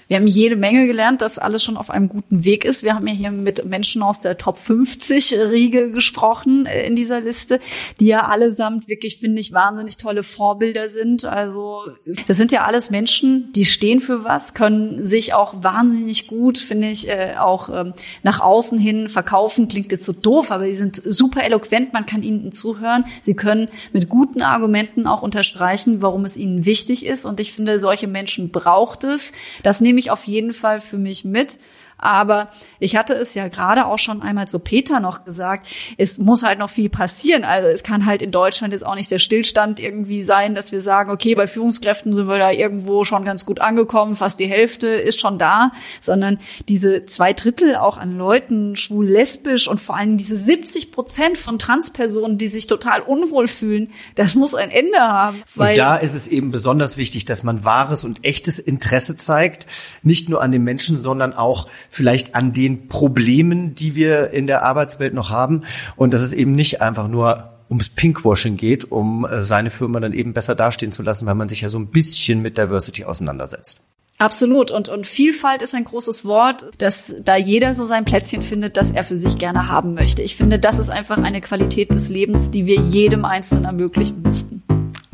[0.07, 2.83] Wir haben jede Menge gelernt, dass alles schon auf einem guten Weg ist.
[2.83, 7.21] Wir haben ja hier mit Menschen aus der Top 50 Riege gesprochen äh, in dieser
[7.21, 7.59] Liste,
[7.99, 11.25] die ja allesamt wirklich, finde ich, wahnsinnig tolle Vorbilder sind.
[11.25, 11.81] Also
[12.27, 16.89] das sind ja alles Menschen, die stehen für was, können sich auch wahnsinnig gut, finde
[16.89, 19.67] ich, äh, auch ähm, nach außen hin verkaufen.
[19.67, 23.05] Klingt jetzt so doof, aber die sind super eloquent, man kann ihnen zuhören.
[23.23, 27.25] Sie können mit guten Argumenten auch unterstreichen, warum es ihnen wichtig ist.
[27.25, 29.33] Und ich finde, solche Menschen braucht es.
[29.63, 31.57] Das nehmen nehme ich auf jeden Fall für mich mit.
[31.97, 35.67] Aber ich hatte es ja gerade auch schon einmal zu Peter noch gesagt,
[35.97, 37.43] es muss halt noch viel passieren.
[37.43, 40.81] Also es kann halt in Deutschland jetzt auch nicht der Stillstand irgendwie sein, dass wir
[40.81, 44.87] sagen, okay, bei Führungskräften sind wir da irgendwo schon ganz gut angekommen, fast die Hälfte
[44.87, 45.71] ist schon da,
[46.01, 51.37] sondern diese zwei Drittel auch an Leuten, schwul, lesbisch und vor allem diese 70 Prozent
[51.37, 55.41] von Transpersonen, die sich total unwohl fühlen, das muss ein Ende haben.
[55.55, 59.67] und da ist es eben besonders wichtig, dass man wahres und echtes Interesse zeigt,
[60.03, 64.63] nicht nur an den Menschen, sondern auch vielleicht an den Problemen, die wir in der
[64.63, 65.63] Arbeitswelt noch haben.
[65.95, 70.13] Und dass es eben nicht einfach nur ums Pinkwashing geht, um äh, seine Firma dann
[70.13, 73.81] eben besser dastehen zu lassen, weil man sich ja so ein bisschen mit Diversity auseinandersetzt.
[74.17, 74.71] Absolut.
[74.71, 78.91] Und, und Vielfalt ist ein großes Wort, dass da jeder so sein Plätzchen findet, das
[78.91, 80.21] er für sich gerne haben möchte.
[80.21, 84.63] Ich finde, das ist einfach eine Qualität des Lebens, die wir jedem Einzelnen ermöglichen müssten.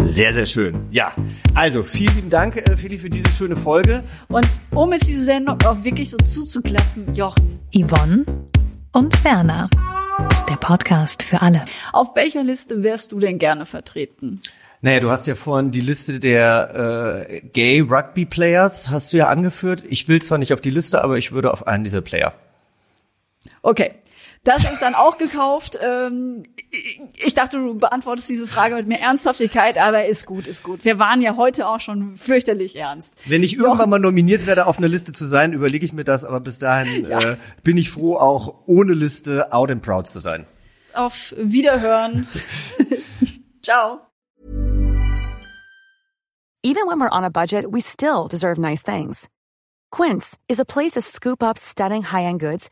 [0.04, 0.88] Sehr, sehr schön.
[0.92, 1.14] Ja,
[1.54, 4.04] also vielen lieben Dank, äh, Feli, für diese schöne Folge.
[4.28, 7.60] Und um jetzt diese Sendung auch wirklich so zuzuklappen, Jochen.
[7.74, 8.26] Yvonne
[8.92, 9.70] und Werner.
[10.50, 11.64] Der Podcast für alle.
[11.94, 14.42] Auf welcher Liste wärst du denn gerne vertreten?
[14.82, 19.28] Naja, du hast ja vorhin die Liste der äh, Gay Rugby Players hast du ja
[19.28, 19.84] angeführt.
[19.88, 22.34] Ich will zwar nicht auf die Liste, aber ich würde auf einen dieser Player.
[23.62, 23.94] Okay.
[24.44, 25.78] Das ist dann auch gekauft.
[25.84, 26.42] Ähm,
[27.14, 30.84] ich dachte, du beantwortest diese Frage mit mehr Ernsthaftigkeit, aber ist gut, ist gut.
[30.84, 33.14] Wir waren ja heute auch schon fürchterlich ernst.
[33.26, 36.26] Wenn ich irgendwann mal nominiert werde, auf einer Liste zu sein, überlege ich mir das,
[36.26, 37.34] aber bis dahin ja.
[37.34, 40.48] äh, bin ich froh, auch ohne Liste out and proud zu sein.
[40.96, 42.28] Auf Wiederhören.
[43.62, 44.00] Ciao.
[46.64, 49.30] Even when we're on a budget, we still deserve nice things.
[49.92, 52.72] Quince is a place to scoop up stunning high-end goods